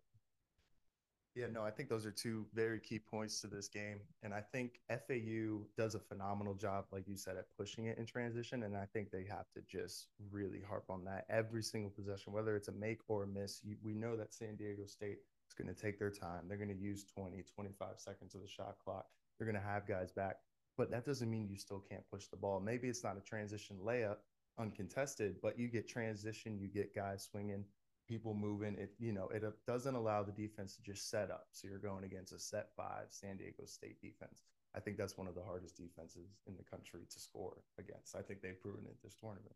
Yeah, 1.35 1.47
no, 1.53 1.65
I 1.65 1.71
think 1.73 1.89
those 1.89 2.07
are 2.07 2.13
two 2.13 2.47
very 2.55 2.79
key 2.79 3.01
points 3.01 3.41
to 3.41 3.49
this 3.49 3.67
game. 3.67 3.99
And 4.23 4.33
I 4.33 4.41
think 4.41 4.79
FAU 4.89 5.67
does 5.77 5.97
a 5.97 5.99
phenomenal 5.99 6.55
job, 6.55 6.85
like 6.93 7.09
you 7.09 7.17
said, 7.17 7.37
at 7.37 7.47
pushing 7.59 7.87
it 7.87 7.99
in 7.99 8.07
transition. 8.07 8.63
And 8.63 8.77
I 8.77 8.87
think 8.93 9.11
they 9.11 9.25
have 9.29 9.47
to 9.55 9.63
just 9.69 10.07
really 10.31 10.61
harp 10.61 10.85
on 10.89 11.05
that 11.07 11.25
every 11.29 11.63
single 11.65 11.91
possession, 11.91 12.33
whether 12.33 12.55
it's 12.55 12.69
a 12.69 12.73
make 12.73 13.01
or 13.09 13.25
a 13.25 13.27
miss. 13.27 13.61
You, 13.65 13.77
we 13.83 13.95
know 13.95 14.17
that 14.17 14.33
San 14.33 14.55
Diego 14.55 14.87
State 14.87 15.19
is 15.54 15.64
going 15.64 15.75
to 15.75 15.80
take 15.80 15.99
their 15.99 16.11
time. 16.11 16.49
They're 16.49 16.58
going 16.58 16.75
to 16.75 16.75
use 16.75 17.04
20, 17.04 17.42
25 17.54 17.88
seconds 17.96 18.34
of 18.34 18.42
the 18.42 18.49
shot 18.49 18.76
clock. 18.84 19.06
They're 19.38 19.50
going 19.50 19.61
to 19.61 19.68
have 19.68 19.87
guys 19.87 20.12
back. 20.12 20.37
But 20.76 20.90
that 20.90 21.04
doesn't 21.04 21.30
mean 21.30 21.49
you 21.49 21.56
still 21.56 21.84
can't 21.88 22.02
push 22.11 22.26
the 22.26 22.37
ball. 22.37 22.61
Maybe 22.61 22.88
it's 22.88 23.04
not 23.04 23.16
a 23.16 23.20
transition 23.20 23.76
layup 23.84 24.16
uncontested, 24.58 25.37
but 25.42 25.58
you 25.58 25.68
get 25.68 25.88
transition, 25.88 26.58
you 26.58 26.68
get 26.68 26.94
guys 26.94 27.28
swinging 27.30 27.64
people 28.08 28.34
moving. 28.34 28.76
It 28.76 28.92
you 28.99 29.12
know 29.12 29.28
it 29.28 29.44
uh, 29.44 29.50
doesn't 29.66 29.94
allow 29.94 30.23
the 30.23 30.32
defense 30.32 30.76
to 30.76 30.82
just 30.82 31.11
set 31.11 31.30
up. 31.30 31.46
So 31.52 31.68
you're 31.68 31.78
going 31.78 32.04
against 32.04 32.32
a 32.32 32.38
set 32.38 32.68
five 32.76 33.06
San 33.11 33.37
Diego 33.37 33.64
State 33.66 34.00
defense. 34.00 34.34
I 34.76 34.80
think 34.80 34.96
that's 34.96 35.16
one 35.16 35.28
of 35.28 35.37
the 35.37 35.42
hardest 35.42 35.76
defenses 35.76 36.26
in 36.49 36.56
the 36.56 36.64
country 36.64 37.02
to 37.08 37.20
score 37.20 37.58
against. 37.78 38.16
I 38.16 38.23
think 38.23 38.42
they've 38.42 38.61
proven 38.61 38.84
it 38.87 38.96
this 39.02 39.14
tournament. 39.14 39.54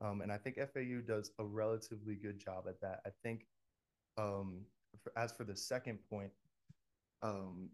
Um, 0.00 0.22
and 0.22 0.32
I 0.32 0.38
think 0.38 0.56
FAU 0.56 1.02
does 1.06 1.30
a 1.38 1.44
relatively 1.44 2.14
good 2.14 2.38
job 2.38 2.64
at 2.66 2.80
that. 2.80 3.00
I 3.06 3.10
think, 3.22 3.46
um, 4.16 4.62
as 5.16 5.32
for 5.32 5.44
the 5.44 5.56
second 5.56 5.98
point, 6.10 6.30
um, 7.22 7.70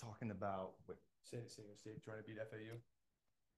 talking 0.00 0.30
about 0.30 0.72
what 0.86 0.98
San 1.22 1.40
Diego 1.40 1.74
State 1.76 2.02
trying 2.02 2.18
to 2.18 2.24
beat 2.24 2.38
FAU. 2.50 2.76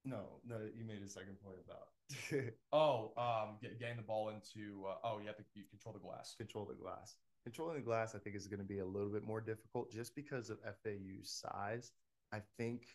No, 0.05 0.41
no, 0.45 0.59
you 0.77 0.85
made 0.85 1.03
a 1.05 1.09
second 1.09 1.37
point 1.45 1.59
about. 1.65 2.53
oh, 2.73 3.13
um, 3.17 3.57
get, 3.63 3.79
getting 3.79 3.97
the 3.97 4.03
ball 4.03 4.31
into. 4.31 4.85
Uh, 4.87 4.95
oh, 5.05 5.19
you 5.21 5.27
have 5.27 5.37
to 5.37 5.45
you 5.55 5.63
control 5.71 5.93
the 5.93 6.01
glass. 6.01 6.35
Control 6.37 6.65
the 6.65 6.75
glass. 6.75 7.17
Controlling 7.45 7.77
the 7.77 7.83
glass, 7.83 8.15
I 8.15 8.19
think, 8.19 8.37
is 8.37 8.47
going 8.47 8.61
to 8.61 8.67
be 8.67 8.79
a 8.79 8.85
little 8.85 9.11
bit 9.11 9.25
more 9.25 9.41
difficult 9.41 9.93
just 9.93 10.15
because 10.15 10.51
of 10.51 10.59
FAU's 10.63 11.31
size. 11.31 11.93
I 12.33 12.41
think 12.57 12.87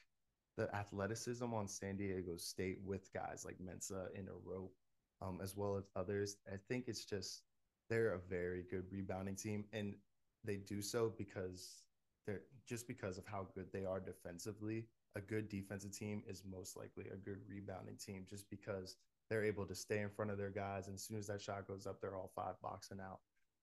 the 0.58 0.74
athleticism 0.76 1.54
on 1.54 1.68
San 1.68 1.98
Diego 1.98 2.36
State 2.38 2.80
with 2.84 3.12
guys 3.14 3.46
like 3.46 3.58
Mensah 3.60 4.08
in 4.14 4.28
a 4.28 4.34
rope, 4.44 4.74
um, 5.22 5.40
as 5.42 5.56
well 5.56 5.78
as 5.78 5.86
others, 5.96 6.38
I 6.52 6.58
think 6.68 6.86
it's 6.88 7.06
just 7.06 7.44
they're 7.90 8.14
a 8.14 8.20
very 8.20 8.64
good 8.70 8.86
rebounding 8.92 9.36
team, 9.36 9.66
and 9.74 9.96
they 10.44 10.58
do 10.58 10.82
so 10.82 11.14
because 11.18 11.84
they're 12.26 12.42
just 12.68 12.88
because 12.88 13.18
of 13.18 13.26
how 13.26 13.48
good 13.56 13.68
they 13.72 13.86
are 13.86 14.00
defensively 14.00 14.86
a 15.18 15.22
good 15.22 15.50
defensive 15.50 15.92
team 15.92 16.22
is 16.28 16.44
most 16.50 16.78
likely 16.78 17.06
a 17.12 17.18
good 17.18 17.40
rebounding 17.50 17.98
team 17.98 18.26
just 18.30 18.50
because 18.52 18.96
they're 19.30 19.44
able 19.44 19.66
to 19.66 19.76
stay 19.76 20.00
in 20.00 20.10
front 20.10 20.30
of 20.32 20.38
their 20.38 20.52
guys. 20.52 20.88
And 20.88 20.96
as 20.96 21.04
soon 21.04 21.18
as 21.18 21.28
that 21.28 21.42
shot 21.42 21.68
goes 21.68 21.88
up, 21.88 22.00
they're 22.00 22.16
all 22.16 22.32
five 22.36 22.54
boxing 22.62 23.00
out. 23.02 23.20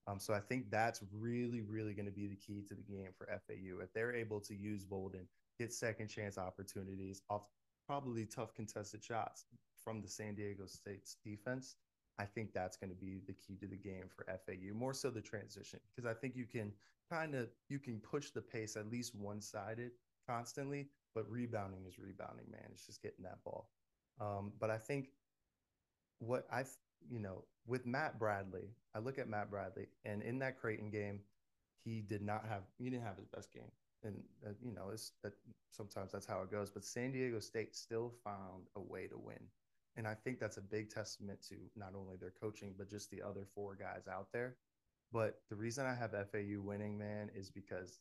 Um, 0.06 0.18
so 0.18 0.34
I 0.34 0.40
think 0.40 0.70
that's 0.70 1.00
really, 1.12 1.62
really 1.62 1.94
going 1.94 2.06
to 2.06 2.12
be 2.12 2.26
the 2.26 2.36
key 2.36 2.62
to 2.68 2.74
the 2.74 2.82
game 2.82 3.08
for 3.16 3.26
FAU. 3.26 3.82
If 3.82 3.92
they're 3.94 4.14
able 4.14 4.40
to 4.40 4.54
use 4.54 4.84
Goldin, 4.84 5.26
get 5.58 5.72
second 5.72 6.08
chance 6.08 6.36
opportunities 6.36 7.22
off 7.30 7.46
probably 7.86 8.26
tough 8.26 8.52
contested 8.54 9.02
shots 9.02 9.46
from 9.82 10.02
the 10.02 10.08
San 10.08 10.34
Diego 10.34 10.66
State's 10.66 11.16
defense, 11.24 11.76
I 12.18 12.24
think 12.24 12.52
that's 12.52 12.76
going 12.76 12.90
to 12.90 12.96
be 12.96 13.20
the 13.26 13.32
key 13.32 13.56
to 13.56 13.66
the 13.66 13.76
game 13.76 14.04
for 14.08 14.24
FAU. 14.26 14.74
More 14.74 14.94
so 14.94 15.10
the 15.10 15.20
transition, 15.20 15.80
because 15.94 16.08
I 16.08 16.14
think 16.14 16.36
you 16.36 16.46
can 16.46 16.72
kind 17.10 17.34
of 17.34 17.48
you 17.68 17.78
can 17.78 18.00
push 18.00 18.30
the 18.30 18.40
pace 18.40 18.76
at 18.76 18.90
least 18.90 19.14
one 19.14 19.40
sided 19.40 19.92
constantly, 20.28 20.88
but 21.14 21.28
rebounding 21.30 21.84
is 21.86 21.98
rebounding, 21.98 22.46
man. 22.50 22.68
It's 22.72 22.86
just 22.86 23.02
getting 23.02 23.24
that 23.24 23.42
ball. 23.44 23.70
Um, 24.20 24.52
but 24.60 24.70
I 24.70 24.78
think 24.78 25.08
what 26.18 26.46
I, 26.52 26.64
you 27.10 27.18
know, 27.18 27.44
with 27.66 27.86
Matt 27.86 28.18
Bradley, 28.18 28.70
I 28.94 28.98
look 29.00 29.18
at 29.18 29.28
Matt 29.28 29.50
Bradley, 29.50 29.86
and 30.04 30.22
in 30.22 30.38
that 30.38 30.58
Creighton 30.58 30.90
game, 30.90 31.20
he 31.84 32.00
did 32.00 32.22
not 32.22 32.46
have, 32.48 32.62
he 32.78 32.88
didn't 32.90 33.04
have 33.04 33.16
his 33.16 33.26
best 33.26 33.52
game, 33.52 33.70
and 34.02 34.22
uh, 34.46 34.50
you 34.62 34.72
know, 34.72 34.90
it's 34.92 35.12
that 35.22 35.32
sometimes 35.72 36.12
that's 36.12 36.26
how 36.26 36.40
it 36.42 36.50
goes. 36.50 36.70
But 36.70 36.84
San 36.84 37.12
Diego 37.12 37.40
State 37.40 37.74
still 37.74 38.12
found 38.22 38.68
a 38.76 38.80
way 38.80 39.06
to 39.08 39.18
win, 39.18 39.40
and 39.96 40.06
I 40.06 40.14
think 40.14 40.38
that's 40.38 40.56
a 40.56 40.62
big 40.62 40.90
testament 40.90 41.40
to 41.48 41.56
not 41.76 41.94
only 41.96 42.16
their 42.16 42.32
coaching 42.40 42.74
but 42.76 42.90
just 42.90 43.10
the 43.10 43.22
other 43.22 43.46
four 43.54 43.76
guys 43.76 44.08
out 44.08 44.28
there. 44.32 44.56
But 45.12 45.40
the 45.50 45.56
reason 45.56 45.86
I 45.86 45.94
have 45.94 46.12
FAU 46.12 46.60
winning, 46.60 46.98
man, 46.98 47.30
is 47.34 47.50
because 47.50 48.00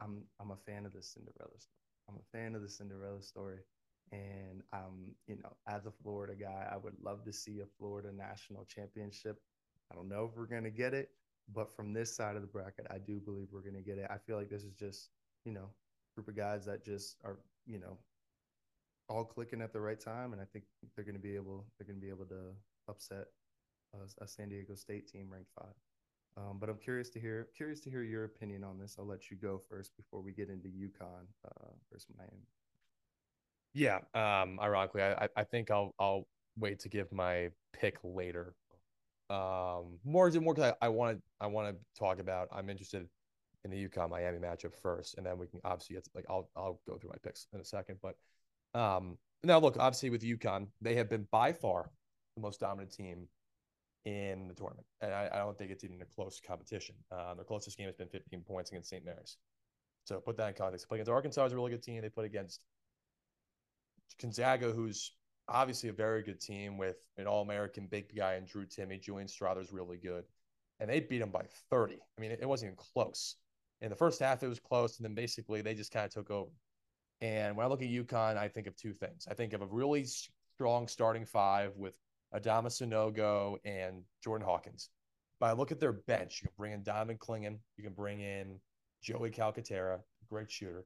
I'm 0.00 0.24
I'm 0.40 0.50
a 0.50 0.56
fan 0.56 0.86
of 0.86 0.92
the 0.92 1.02
Cinderella 1.02 1.58
story. 1.58 1.76
I'm 2.08 2.16
a 2.16 2.36
fan 2.36 2.54
of 2.54 2.62
the 2.62 2.68
Cinderella 2.68 3.22
story. 3.22 3.60
And 4.12 4.62
um, 4.72 5.14
you 5.26 5.36
know, 5.36 5.56
as 5.68 5.86
a 5.86 5.92
Florida 5.92 6.34
guy, 6.34 6.68
I 6.70 6.76
would 6.76 6.96
love 7.02 7.24
to 7.24 7.32
see 7.32 7.60
a 7.60 7.66
Florida 7.78 8.12
national 8.12 8.64
championship. 8.64 9.40
I 9.92 9.94
don't 9.94 10.08
know 10.08 10.24
if 10.24 10.36
we're 10.36 10.46
gonna 10.46 10.70
get 10.70 10.94
it, 10.94 11.10
but 11.52 11.74
from 11.74 11.92
this 11.92 12.14
side 12.14 12.36
of 12.36 12.42
the 12.42 12.48
bracket, 12.48 12.86
I 12.90 12.98
do 12.98 13.20
believe 13.20 13.48
we're 13.52 13.62
gonna 13.62 13.82
get 13.82 13.98
it. 13.98 14.06
I 14.10 14.18
feel 14.18 14.36
like 14.36 14.50
this 14.50 14.64
is 14.64 14.74
just, 14.74 15.10
you 15.44 15.52
know, 15.52 15.70
group 16.14 16.28
of 16.28 16.36
guys 16.36 16.64
that 16.66 16.84
just 16.84 17.16
are, 17.24 17.38
you 17.66 17.78
know, 17.78 17.98
all 19.10 19.24
clicking 19.24 19.60
at 19.60 19.72
the 19.72 19.80
right 19.80 20.00
time, 20.00 20.32
and 20.32 20.40
I 20.40 20.44
think 20.44 20.64
they're 20.94 21.04
gonna 21.04 21.18
be 21.18 21.34
able 21.34 21.66
they're 21.76 21.86
gonna 21.86 22.00
be 22.00 22.08
able 22.08 22.26
to 22.26 22.54
upset 22.88 23.26
a, 23.94 24.24
a 24.24 24.28
San 24.28 24.48
Diego 24.48 24.74
State 24.74 25.08
team 25.08 25.28
ranked 25.30 25.50
five. 25.58 25.74
Um, 26.36 26.58
but 26.60 26.70
I'm 26.70 26.78
curious 26.78 27.10
to 27.10 27.20
hear 27.20 27.48
curious 27.56 27.80
to 27.80 27.90
hear 27.90 28.02
your 28.02 28.24
opinion 28.24 28.62
on 28.64 28.78
this. 28.78 28.96
I'll 28.98 29.06
let 29.06 29.30
you 29.30 29.36
go 29.36 29.60
first 29.68 29.96
before 29.96 30.22
we 30.22 30.32
get 30.32 30.48
into 30.48 30.68
UConn 30.68 31.26
uh, 31.44 31.72
versus 31.92 32.14
Miami. 32.16 32.46
Yeah. 33.74 33.98
Um, 34.14 34.58
ironically, 34.60 35.02
I, 35.02 35.28
I 35.36 35.44
think 35.44 35.70
I'll 35.70 35.94
I'll 35.98 36.26
wait 36.56 36.78
to 36.80 36.88
give 36.88 37.12
my 37.12 37.50
pick 37.72 37.98
later. 38.04 38.54
Um, 39.28 39.98
more 40.04 40.28
is 40.28 40.34
it 40.34 40.42
more 40.42 40.54
because 40.54 40.72
I 40.80 40.88
want 40.88 41.16
to 41.16 41.22
I 41.40 41.48
want 41.48 41.74
to 41.74 41.98
talk 41.98 42.20
about. 42.20 42.48
I'm 42.52 42.70
interested 42.70 43.08
in 43.64 43.70
the 43.70 43.88
UConn 43.88 44.10
Miami 44.10 44.38
matchup 44.38 44.74
first, 44.80 45.16
and 45.16 45.26
then 45.26 45.36
we 45.36 45.46
can 45.46 45.60
obviously 45.64 45.94
get 45.94 46.04
to, 46.04 46.10
like 46.14 46.26
I'll 46.30 46.48
I'll 46.56 46.80
go 46.86 46.96
through 46.96 47.10
my 47.10 47.18
picks 47.22 47.48
in 47.52 47.60
a 47.60 47.64
second. 47.64 47.98
But 48.02 48.14
um, 48.74 49.18
now 49.42 49.58
look, 49.58 49.76
obviously 49.78 50.10
with 50.10 50.22
UConn, 50.22 50.68
they 50.80 50.94
have 50.96 51.08
been 51.08 51.26
by 51.30 51.52
far 51.52 51.90
the 52.36 52.42
most 52.42 52.60
dominant 52.60 52.92
team 52.92 53.28
in 54.04 54.48
the 54.48 54.54
tournament. 54.54 54.86
And 55.00 55.12
I, 55.12 55.28
I 55.32 55.38
don't 55.38 55.56
think 55.56 55.70
it's 55.70 55.84
even 55.84 56.00
a 56.02 56.04
close 56.16 56.40
competition. 56.46 56.94
Uh, 57.10 57.34
their 57.34 57.44
closest 57.44 57.76
game 57.76 57.86
has 57.86 57.96
been 57.96 58.08
15 58.08 58.42
points 58.42 58.70
against 58.70 58.90
St. 58.90 59.04
Mary's. 59.04 59.36
So 60.04 60.20
put 60.20 60.36
that 60.38 60.48
in 60.48 60.54
context. 60.54 60.88
Play 60.88 60.96
against 60.96 61.10
Arkansas 61.10 61.46
is 61.46 61.52
a 61.52 61.56
really 61.56 61.70
good 61.70 61.82
team. 61.82 62.00
They 62.02 62.08
put 62.08 62.24
against 62.24 62.60
Gonzaga, 64.20 64.72
who's 64.72 65.12
obviously 65.48 65.88
a 65.88 65.92
very 65.92 66.22
good 66.22 66.40
team 66.40 66.78
with 66.78 66.96
an 67.16 67.26
All-American 67.26 67.86
big 67.90 68.14
guy 68.14 68.34
and 68.34 68.46
Drew 68.46 68.66
Timme. 68.66 69.00
Julian 69.00 69.28
Strawther's 69.28 69.72
really 69.72 69.98
good, 69.98 70.24
and 70.78 70.88
they 70.88 71.00
beat 71.00 71.18
them 71.18 71.30
by 71.30 71.44
30. 71.70 71.94
I 71.94 72.20
mean, 72.20 72.30
it, 72.30 72.40
it 72.42 72.48
wasn't 72.48 72.72
even 72.72 72.76
close. 72.76 73.36
In 73.82 73.90
the 73.90 73.96
first 73.96 74.20
half, 74.20 74.42
it 74.42 74.48
was 74.48 74.60
close, 74.60 74.98
and 74.98 75.04
then 75.04 75.14
basically 75.14 75.62
they 75.62 75.74
just 75.74 75.92
kind 75.92 76.04
of 76.04 76.12
took 76.12 76.30
over. 76.30 76.50
And 77.20 77.56
when 77.56 77.66
I 77.66 77.68
look 77.68 77.82
at 77.82 77.88
UConn, 77.88 78.36
I 78.36 78.48
think 78.48 78.66
of 78.66 78.76
two 78.76 78.94
things. 78.94 79.26
I 79.30 79.34
think 79.34 79.52
of 79.52 79.62
a 79.62 79.66
really 79.66 80.04
strong 80.04 80.88
starting 80.88 81.26
five 81.26 81.72
with 81.76 81.94
Adama 82.34 82.66
Sanogo, 82.66 83.58
and 83.64 84.02
Jordan 84.22 84.46
Hawkins. 84.46 84.90
But 85.38 85.46
I 85.46 85.52
look 85.52 85.72
at 85.72 85.80
their 85.80 85.92
bench. 85.92 86.40
You 86.42 86.48
can 86.48 86.54
bring 86.58 86.72
in 86.72 86.82
Donovan 86.82 87.18
Clingan. 87.18 87.58
You 87.76 87.84
can 87.84 87.92
bring 87.92 88.20
in 88.20 88.60
Joey 89.02 89.30
Calcaterra, 89.30 90.00
great 90.28 90.50
shooter. 90.50 90.84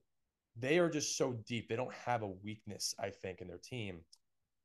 They 0.57 0.79
are 0.79 0.89
just 0.89 1.19
so 1.19 1.33
deep. 1.47 1.69
They 1.69 1.77
don't 1.77 1.93
have 1.93 2.23
a 2.23 2.29
weakness, 2.29 2.95
I 2.99 3.11
think, 3.11 3.41
in 3.41 3.49
their 3.49 3.59
team. 3.59 4.01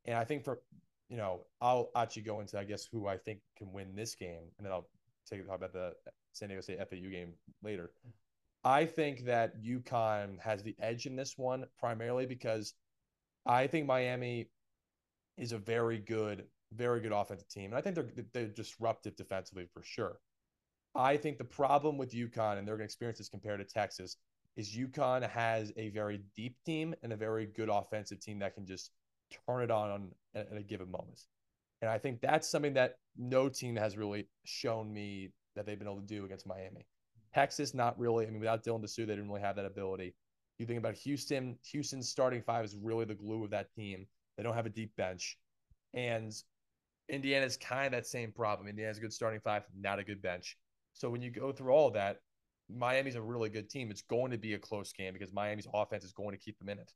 And 0.06 0.16
I 0.16 0.24
think 0.24 0.44
for, 0.44 0.62
you 1.10 1.18
know, 1.18 1.42
I'll 1.60 1.90
actually 1.96 2.22
go 2.22 2.40
into, 2.40 2.60
I 2.60 2.64
guess, 2.64 2.86
who 2.86 3.08
I 3.08 3.18
think 3.18 3.40
can 3.58 3.74
win 3.74 3.96
this 3.96 4.14
game. 4.14 4.44
And 4.58 4.66
then 4.66 4.72
I'll 4.72 4.88
take 5.28 5.46
talk 5.46 5.56
about 5.56 5.74
the 5.74 5.94
San 6.34 6.50
Diego 6.50 6.62
State 6.62 6.78
FAU 6.78 7.10
game 7.10 7.34
later. 7.64 7.92
I 8.64 8.86
think 8.86 9.26
that 9.26 9.62
UConn 9.62 10.40
has 10.40 10.64
the 10.64 10.76
edge 10.80 11.06
in 11.06 11.16
this 11.16 11.38
one 11.38 11.66
primarily 11.80 12.26
because 12.26 12.74
I 13.46 13.68
think 13.68 13.86
Miami 13.86 14.50
is 15.38 15.54
a 15.54 15.58
very 15.58 15.98
good, 15.98 16.46
very 16.74 17.00
good 17.00 17.14
offensive 17.14 17.48
team, 17.48 17.72
and 17.72 17.76
I 17.76 17.82
think 17.82 17.96
they're 17.96 18.26
they're 18.34 18.48
disruptive 18.48 19.16
defensively 19.16 19.68
for 19.74 19.82
sure. 19.82 20.20
I 20.96 21.18
think 21.18 21.38
the 21.38 21.46
problem 21.46 21.98
with 21.98 22.14
UConn, 22.14 22.58
and 22.58 22.68
they're 22.68 22.76
going 22.76 22.80
to 22.88 22.92
experience 22.92 23.20
this 23.20 23.30
compared 23.30 23.60
to 23.60 23.66
Texas, 23.66 24.18
is 24.58 24.76
UConn 24.76 25.28
has 25.30 25.72
a 25.78 25.90
very 25.90 26.22
deep 26.36 26.58
team 26.66 26.94
and 27.04 27.14
a 27.14 27.16
very 27.16 27.46
good 27.46 27.70
offensive 27.70 28.20
team 28.20 28.40
that 28.40 28.56
can 28.56 28.66
just 28.66 28.92
turn 29.48 29.62
it 29.64 29.72
on 29.72 30.10
at, 30.36 30.48
a 30.52 30.64
given 30.64 30.90
moment. 30.92 31.22
And 31.82 31.90
I 31.90 31.98
think 31.98 32.20
that's 32.20 32.50
something 32.50 32.74
that 32.74 32.96
no 33.18 33.48
team 33.48 33.76
has 33.78 33.98
really 33.98 34.28
shown 34.44 34.92
me 34.92 35.32
that 35.56 35.66
they've 35.66 35.80
been 35.80 35.88
able 35.88 36.02
to 36.02 36.06
do 36.06 36.26
against 36.26 36.48
Miami. 36.48 36.86
Texas, 37.34 37.74
not 37.74 38.00
really. 38.00 38.26
I 38.26 38.30
mean, 38.30 38.40
without 38.40 38.64
Dylan 38.64 38.84
Disu, 38.84 38.98
they 38.98 39.16
didn't 39.16 39.28
really 39.28 39.42
have 39.42 39.56
that 39.56 39.66
ability. 39.66 40.16
You 40.58 40.66
think 40.66 40.80
about 40.80 40.96
Houston, 40.96 41.58
Houston's 41.72 42.10
starting 42.10 42.42
five 42.42 42.66
is 42.66 42.76
really 42.76 43.06
the 43.06 43.16
glue 43.16 43.44
of 43.44 43.52
that 43.52 43.74
team. 43.74 44.08
They 44.36 44.44
don't 44.44 44.56
have 44.56 44.66
a 44.66 44.70
deep 44.70 44.96
bench. 44.96 45.38
And 45.94 46.34
Indiana's 47.08 47.58
kind 47.58 47.88
of 47.88 47.92
that 47.94 48.08
same 48.08 48.32
problem. 48.32 48.68
Indiana's 48.68 48.98
a 48.98 49.02
good 49.02 49.14
starting 49.14 49.40
five, 49.40 49.64
not 49.80 50.00
a 50.00 50.04
good 50.04 50.22
bench. 50.22 50.58
So 50.94 51.10
when 51.10 51.22
you 51.22 51.32
go 51.32 51.52
through 51.52 51.72
all 51.72 51.92
that, 51.92 52.18
Miami's 52.70 53.16
a 53.16 53.22
really 53.22 53.50
good 53.50 53.70
team. 53.70 53.90
It's 53.90 54.02
going 54.02 54.32
to 54.32 54.38
be 54.38 54.54
a 54.54 54.60
close 54.60 54.92
game 54.94 55.14
because 55.14 55.34
Miami's 55.34 55.68
offense 55.74 56.04
is 56.04 56.12
going 56.12 56.32
to 56.32 56.44
keep 56.44 56.60
them 56.60 56.70
in 56.70 56.78
it. 56.78 56.92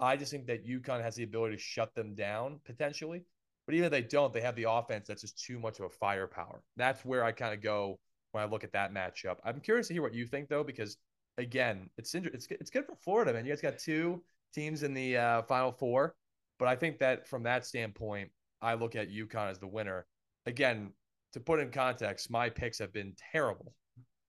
I 0.00 0.16
just 0.16 0.32
think 0.32 0.46
that 0.46 0.66
UConn 0.66 1.02
has 1.02 1.14
the 1.14 1.22
ability 1.22 1.56
to 1.56 1.62
shut 1.62 1.94
them 1.94 2.14
down 2.14 2.60
potentially. 2.64 3.24
But 3.66 3.74
even 3.74 3.86
if 3.86 3.92
they 3.92 4.02
don't, 4.02 4.32
they 4.32 4.40
have 4.40 4.56
the 4.56 4.68
offense 4.68 5.06
that's 5.06 5.22
just 5.22 5.42
too 5.42 5.58
much 5.58 5.78
of 5.78 5.86
a 5.86 5.88
firepower. 5.88 6.62
That's 6.76 7.04
where 7.04 7.24
I 7.24 7.32
kind 7.32 7.54
of 7.54 7.62
go 7.62 7.98
when 8.34 8.42
I 8.42 8.46
look 8.46 8.64
at 8.64 8.72
that 8.72 8.92
matchup. 8.92 9.36
I'm 9.44 9.60
curious 9.60 9.86
to 9.88 9.94
hear 9.94 10.02
what 10.02 10.12
you 10.12 10.26
think 10.26 10.48
though, 10.48 10.64
because 10.64 10.96
again, 11.38 11.88
it's 11.96 12.14
it's 12.14 12.48
it's 12.50 12.70
good 12.70 12.84
for 12.84 12.96
Florida, 12.96 13.32
man. 13.32 13.46
You 13.46 13.52
guys 13.52 13.60
got 13.60 13.78
two 13.78 14.22
teams 14.52 14.82
in 14.82 14.92
the 14.92 15.16
uh, 15.16 15.42
Final 15.42 15.72
Four, 15.72 16.16
but 16.58 16.66
I 16.66 16.74
think 16.74 16.98
that 16.98 17.28
from 17.28 17.44
that 17.44 17.64
standpoint, 17.64 18.30
I 18.60 18.74
look 18.74 18.96
at 18.96 19.08
UConn 19.10 19.50
as 19.50 19.58
the 19.58 19.68
winner. 19.68 20.06
Again, 20.46 20.90
to 21.32 21.40
put 21.40 21.60
in 21.60 21.70
context, 21.70 22.30
my 22.30 22.50
picks 22.50 22.78
have 22.78 22.92
been 22.92 23.14
terrible, 23.32 23.72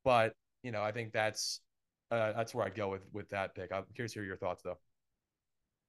but 0.04 0.34
you 0.62 0.72
know 0.72 0.84
I 0.84 0.92
think 0.92 1.12
that's 1.12 1.62
uh, 2.12 2.34
that's 2.34 2.54
where 2.54 2.66
I 2.66 2.70
go 2.70 2.90
with 2.90 3.08
with 3.12 3.30
that 3.30 3.56
pick. 3.56 3.72
I'm 3.74 3.86
curious 3.96 4.14
to 4.14 4.20
hear 4.20 4.28
your 4.28 4.38
thoughts 4.38 4.62
though. 4.64 4.78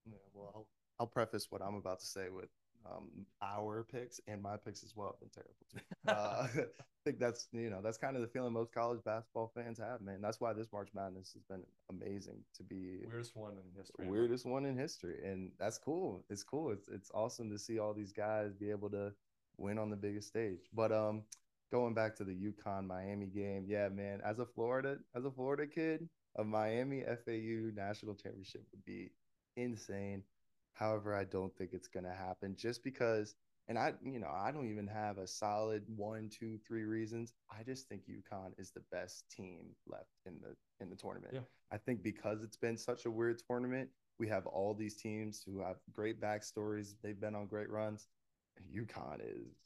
Yeah, 0.07 0.17
well, 0.33 0.53
I'll, 0.55 0.67
I'll 1.01 1.07
preface 1.07 1.49
what 1.51 1.61
I'm 1.61 1.75
about 1.75 2.01
to 2.01 2.07
say 2.07 2.29
with 2.31 2.49
um, 2.90 3.27
our 3.42 3.87
picks 3.90 4.20
and 4.27 4.42
my 4.42 4.57
picks 4.57 4.83
as 4.83 4.94
well 4.94 5.09
have 5.09 5.20
been 5.20 5.31
terrible 5.31 5.55
too. 5.72 5.81
Uh, 6.09 6.46
I 6.66 6.99
think 7.05 7.18
that's 7.18 7.49
you 7.53 7.70
know 7.70 7.81
that's 7.83 7.99
kind 7.99 8.16
of 8.16 8.22
the 8.22 8.29
feeling 8.29 8.53
most 8.53 8.72
college 8.72 9.01
basketball 9.05 9.51
fans 9.55 9.79
have, 9.79 10.01
man. 10.01 10.20
That's 10.20 10.40
why 10.40 10.53
this 10.53 10.68
March 10.72 10.88
Madness 10.94 11.33
has 11.35 11.42
been 11.44 11.62
amazing 11.90 12.38
to 12.57 12.62
be 12.62 13.01
weirdest 13.07 13.37
one 13.37 13.53
in 13.53 13.79
history. 13.79 14.09
Weirdest 14.09 14.46
one 14.46 14.66
in 14.66 14.77
history, 14.77 15.18
and 15.25 15.53
that's 15.59 15.79
cool. 15.79 16.25
It's 16.31 16.42
cool. 16.42 16.70
It's 16.70 16.88
it's 16.88 17.11
awesome 17.14 17.51
to 17.51 17.59
see 17.59 17.79
all 17.79 17.94
these 17.94 18.12
guys 18.12 18.55
be 18.55 18.70
able 18.70 18.90
to 18.90 19.12
win 19.59 19.79
on 19.79 19.90
the 19.90 19.96
biggest 19.96 20.29
stage. 20.29 20.61
But 20.75 20.92
um, 20.92 21.22
going 21.72 21.94
back 21.94 22.16
to 22.16 22.25
the 22.25 22.35
UConn 22.35 22.87
Miami 22.87 23.27
game, 23.27 23.64
yeah, 23.66 23.88
man. 23.88 24.20
As 24.25 24.38
a 24.38 24.46
Florida 24.46 24.99
as 25.14 25.25
a 25.25 25.31
Florida 25.31 25.66
kid, 25.66 26.09
a 26.37 26.44
Miami 26.44 27.03
FAU 27.03 27.70
national 27.75 28.14
championship 28.14 28.62
would 28.72 28.85
be 28.85 29.11
insane. 29.57 30.22
However, 30.77 31.15
I 31.15 31.25
don't 31.25 31.57
think 31.57 31.71
it's 31.73 31.89
going 31.89 32.05
to 32.05 32.12
happen 32.12 32.55
just 32.55 32.85
because, 32.85 33.35
and 33.67 33.79
I, 33.79 33.95
you 34.05 34.21
know, 34.21 34.31
I 34.31 34.53
don't 34.53 34.71
even 34.71 34.87
have 34.87 35.17
a 35.17 35.27
solid 35.27 35.83
one, 35.89 36.29
two, 36.29 36.59
three 36.69 36.85
reasons. 36.85 37.33
I 37.51 37.62
just 37.62 37.89
think 37.89 38.03
UConn 38.03 38.53
is 38.59 38.71
the 38.71 38.83
best 38.93 39.25
team 39.35 39.75
left 39.87 40.12
in 40.27 40.35
the 40.43 40.55
in 40.79 40.91
the 40.91 40.97
tournament. 40.97 41.33
Yeah. 41.33 41.41
I 41.73 41.79
think 41.79 42.03
because 42.03 42.43
it's 42.43 42.59
been 42.59 42.77
such 42.77 43.07
a 43.07 43.11
weird 43.11 43.41
tournament, 43.49 43.89
we 44.19 44.29
have 44.29 44.47
all 44.47 44.75
these 44.75 44.97
teams 44.97 45.43
who 45.45 45.61
have 45.61 45.77
great 45.95 46.21
backstories. 46.21 46.95
They've 47.03 47.19
been 47.19 47.35
on 47.35 47.47
great 47.47 47.71
runs. 47.71 48.09
UConn 48.71 49.21
is 49.21 49.57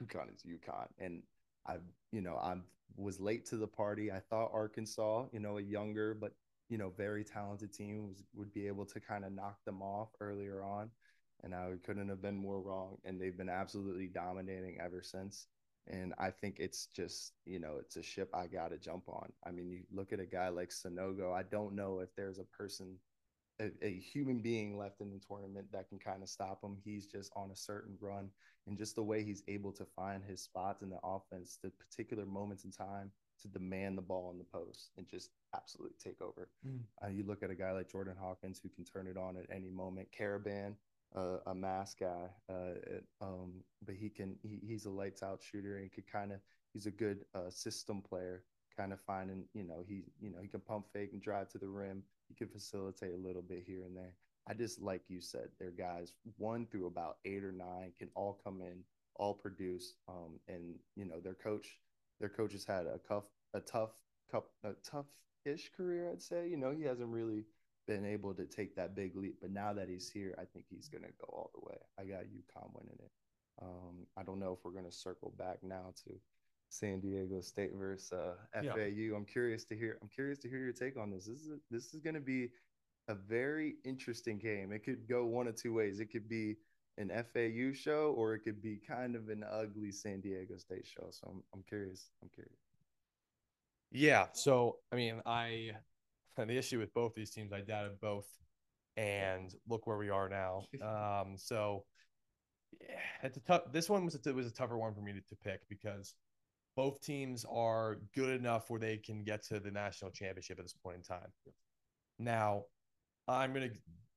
UConn 0.00 0.34
is 0.34 0.42
UConn, 0.42 0.88
and 0.98 1.22
I, 1.66 1.76
you 2.10 2.22
know, 2.22 2.36
I 2.36 2.56
was 2.96 3.20
late 3.20 3.44
to 3.46 3.56
the 3.56 3.66
party. 3.66 4.10
I 4.10 4.20
thought 4.30 4.50
Arkansas, 4.54 5.26
you 5.30 5.40
know, 5.40 5.58
a 5.58 5.62
younger 5.62 6.14
but 6.14 6.32
you 6.68 6.78
know, 6.78 6.92
very 6.96 7.24
talented 7.24 7.72
team 7.72 8.08
was, 8.08 8.22
would 8.34 8.52
be 8.52 8.66
able 8.66 8.86
to 8.86 9.00
kind 9.00 9.24
of 9.24 9.32
knock 9.32 9.58
them 9.64 9.82
off 9.82 10.08
earlier 10.20 10.62
on. 10.62 10.90
And 11.42 11.54
I 11.54 11.72
couldn't 11.84 12.08
have 12.08 12.22
been 12.22 12.36
more 12.36 12.60
wrong. 12.60 12.96
And 13.04 13.20
they've 13.20 13.36
been 13.36 13.50
absolutely 13.50 14.06
dominating 14.06 14.78
ever 14.80 15.02
since. 15.02 15.46
And 15.86 16.14
I 16.18 16.30
think 16.30 16.56
it's 16.58 16.86
just, 16.86 17.32
you 17.44 17.60
know, 17.60 17.74
it's 17.78 17.96
a 17.96 18.02
ship 18.02 18.30
I 18.32 18.46
got 18.46 18.70
to 18.70 18.78
jump 18.78 19.04
on. 19.08 19.30
I 19.46 19.50
mean, 19.50 19.70
you 19.70 19.80
look 19.92 20.12
at 20.12 20.20
a 20.20 20.26
guy 20.26 20.48
like 20.48 20.70
Sanogo, 20.70 21.34
I 21.34 21.42
don't 21.42 21.74
know 21.74 21.98
if 21.98 22.08
there's 22.16 22.38
a 22.38 22.44
person, 22.44 22.96
a, 23.60 23.70
a 23.82 23.92
human 24.00 24.38
being 24.38 24.78
left 24.78 25.02
in 25.02 25.10
the 25.10 25.20
tournament 25.20 25.66
that 25.72 25.90
can 25.90 25.98
kind 25.98 26.22
of 26.22 26.30
stop 26.30 26.64
him. 26.64 26.78
He's 26.82 27.06
just 27.06 27.30
on 27.36 27.50
a 27.50 27.56
certain 27.56 27.98
run. 28.00 28.30
And 28.66 28.78
just 28.78 28.94
the 28.94 29.02
way 29.02 29.22
he's 29.22 29.42
able 29.46 29.72
to 29.72 29.84
find 29.84 30.22
his 30.24 30.40
spots 30.40 30.80
in 30.80 30.88
the 30.88 31.00
offense, 31.04 31.58
the 31.62 31.68
particular 31.68 32.24
moments 32.24 32.64
in 32.64 32.70
time 32.70 33.10
to 33.42 33.48
demand 33.48 33.98
the 33.98 34.02
ball 34.02 34.30
in 34.32 34.38
the 34.38 34.44
post 34.44 34.90
and 34.96 35.08
just 35.08 35.30
absolutely 35.54 35.96
take 36.02 36.20
over. 36.20 36.48
Mm. 36.66 36.80
Uh, 37.02 37.08
you 37.08 37.24
look 37.24 37.42
at 37.42 37.50
a 37.50 37.54
guy 37.54 37.72
like 37.72 37.90
Jordan 37.90 38.14
Hawkins 38.18 38.60
who 38.62 38.68
can 38.68 38.84
turn 38.84 39.06
it 39.06 39.16
on 39.16 39.36
at 39.36 39.46
any 39.54 39.70
moment. 39.70 40.08
Karaban, 40.18 40.74
uh, 41.14 41.38
a 41.46 41.54
mass 41.54 41.94
guy, 41.94 42.28
uh, 42.50 42.74
um, 43.20 43.52
but 43.84 43.94
he 43.94 44.08
can 44.08 44.36
he, 44.42 44.60
he's 44.66 44.86
a 44.86 44.90
lights 44.90 45.22
out 45.22 45.40
shooter 45.42 45.78
and 45.78 45.92
could 45.92 46.10
kind 46.10 46.32
of 46.32 46.40
he's 46.72 46.86
a 46.86 46.90
good 46.90 47.24
uh, 47.34 47.50
system 47.50 48.02
player. 48.02 48.42
Kind 48.76 48.92
of 48.92 49.00
finding 49.00 49.44
you 49.54 49.62
know 49.62 49.84
he 49.86 50.02
you 50.20 50.30
know 50.30 50.38
he 50.42 50.48
can 50.48 50.60
pump 50.60 50.86
fake 50.92 51.10
and 51.12 51.22
drive 51.22 51.48
to 51.50 51.58
the 51.58 51.68
rim. 51.68 52.02
He 52.28 52.34
can 52.34 52.48
facilitate 52.48 53.14
a 53.14 53.26
little 53.26 53.42
bit 53.42 53.62
here 53.64 53.84
and 53.84 53.96
there. 53.96 54.14
I 54.48 54.54
just 54.54 54.82
like 54.82 55.02
you 55.08 55.20
said, 55.20 55.48
their 55.58 55.70
guys 55.70 56.12
one 56.36 56.66
through 56.66 56.86
about 56.86 57.18
eight 57.24 57.44
or 57.44 57.52
nine 57.52 57.92
can 57.96 58.08
all 58.14 58.40
come 58.42 58.60
in, 58.60 58.82
all 59.14 59.32
produce, 59.32 59.94
um, 60.08 60.40
and 60.48 60.74
you 60.96 61.04
know 61.04 61.20
their 61.20 61.34
coach 61.34 61.78
their 62.20 62.28
coach 62.28 62.52
has 62.52 62.64
had 62.64 62.86
a 62.86 62.98
tough, 63.06 63.24
a 63.54 63.60
tough, 63.60 63.90
a 64.32 64.72
tough-ish 64.88 65.70
career. 65.76 66.10
I'd 66.10 66.22
say. 66.22 66.48
You 66.48 66.56
know, 66.56 66.70
he 66.70 66.82
hasn't 66.82 67.08
really 67.08 67.44
been 67.86 68.04
able 68.04 68.34
to 68.34 68.46
take 68.46 68.76
that 68.76 68.94
big 68.94 69.14
leap, 69.16 69.36
but 69.40 69.50
now 69.50 69.72
that 69.74 69.88
he's 69.88 70.08
here, 70.08 70.34
I 70.38 70.44
think 70.44 70.66
he's 70.70 70.88
gonna 70.88 71.12
go 71.20 71.26
all 71.28 71.50
the 71.54 71.60
way. 71.66 71.76
I 71.98 72.04
got 72.04 72.24
UConn 72.24 72.70
winning 72.74 72.98
it. 72.98 73.10
Um, 73.62 74.06
I 74.16 74.22
don't 74.22 74.40
know 74.40 74.52
if 74.52 74.64
we're 74.64 74.72
gonna 74.72 74.90
circle 74.90 75.32
back 75.38 75.58
now 75.62 75.92
to 76.06 76.14
San 76.74 77.00
Diego 77.00 77.40
State 77.40 77.72
versus 77.74 78.12
uh, 78.12 78.34
FAU. 78.52 78.86
Yeah. 78.86 79.16
I'm 79.16 79.24
curious 79.24 79.64
to 79.66 79.76
hear. 79.76 79.98
I'm 80.02 80.08
curious 80.08 80.38
to 80.40 80.48
hear 80.48 80.58
your 80.58 80.72
take 80.72 80.96
on 80.96 81.10
this. 81.10 81.26
This 81.26 81.40
is 81.40 81.50
a, 81.50 81.58
this 81.70 81.94
is 81.94 82.00
going 82.00 82.14
to 82.14 82.20
be 82.20 82.50
a 83.08 83.14
very 83.14 83.76
interesting 83.84 84.38
game. 84.38 84.72
It 84.72 84.84
could 84.84 85.08
go 85.08 85.24
one 85.24 85.46
of 85.46 85.54
two 85.54 85.72
ways. 85.72 86.00
It 86.00 86.06
could 86.06 86.28
be 86.28 86.56
an 86.98 87.10
FAU 87.32 87.72
show 87.72 88.14
or 88.16 88.34
it 88.34 88.40
could 88.40 88.62
be 88.62 88.80
kind 88.86 89.16
of 89.16 89.28
an 89.28 89.44
ugly 89.50 89.90
San 89.90 90.20
Diego 90.20 90.56
State 90.56 90.86
show. 90.86 91.08
So 91.10 91.28
I'm, 91.30 91.42
I'm 91.54 91.62
curious. 91.68 92.10
I'm 92.22 92.28
curious. 92.34 92.58
Yeah. 93.90 94.26
So, 94.32 94.76
I 94.92 94.96
mean, 94.96 95.20
I, 95.26 95.72
the 96.36 96.56
issue 96.56 96.78
with 96.78 96.94
both 96.94 97.14
these 97.14 97.30
teams, 97.30 97.52
I 97.52 97.60
doubted 97.60 98.00
both. 98.00 98.26
And 98.96 99.52
look 99.68 99.88
where 99.88 99.98
we 99.98 100.10
are 100.10 100.28
now. 100.28 100.66
Um, 100.82 101.34
so, 101.36 101.84
yeah, 102.80 102.96
it's 103.22 103.36
a 103.36 103.40
tough. 103.40 103.62
This 103.72 103.88
one 103.88 104.04
was 104.04 104.16
a, 104.24 104.32
was 104.32 104.46
a 104.46 104.52
tougher 104.52 104.78
one 104.78 104.94
for 104.94 105.00
me 105.00 105.12
to, 105.12 105.20
to 105.20 105.36
pick 105.42 105.60
because 105.68 106.14
both 106.76 107.00
teams 107.00 107.44
are 107.50 107.98
good 108.14 108.38
enough 108.38 108.70
where 108.70 108.80
they 108.80 108.96
can 108.96 109.24
get 109.24 109.44
to 109.46 109.60
the 109.60 109.70
national 109.70 110.10
championship 110.10 110.58
at 110.58 110.64
this 110.64 110.74
point 110.74 110.96
in 110.96 111.02
time. 111.02 111.28
Now, 112.18 112.64
I'm 113.28 113.52
gonna 113.52 113.70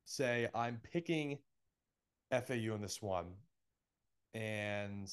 say 0.06 0.48
I'm 0.54 0.80
picking 0.92 1.38
FAU 2.32 2.76
in 2.76 2.82
this 2.82 3.02
one. 3.02 3.28
And 4.34 5.10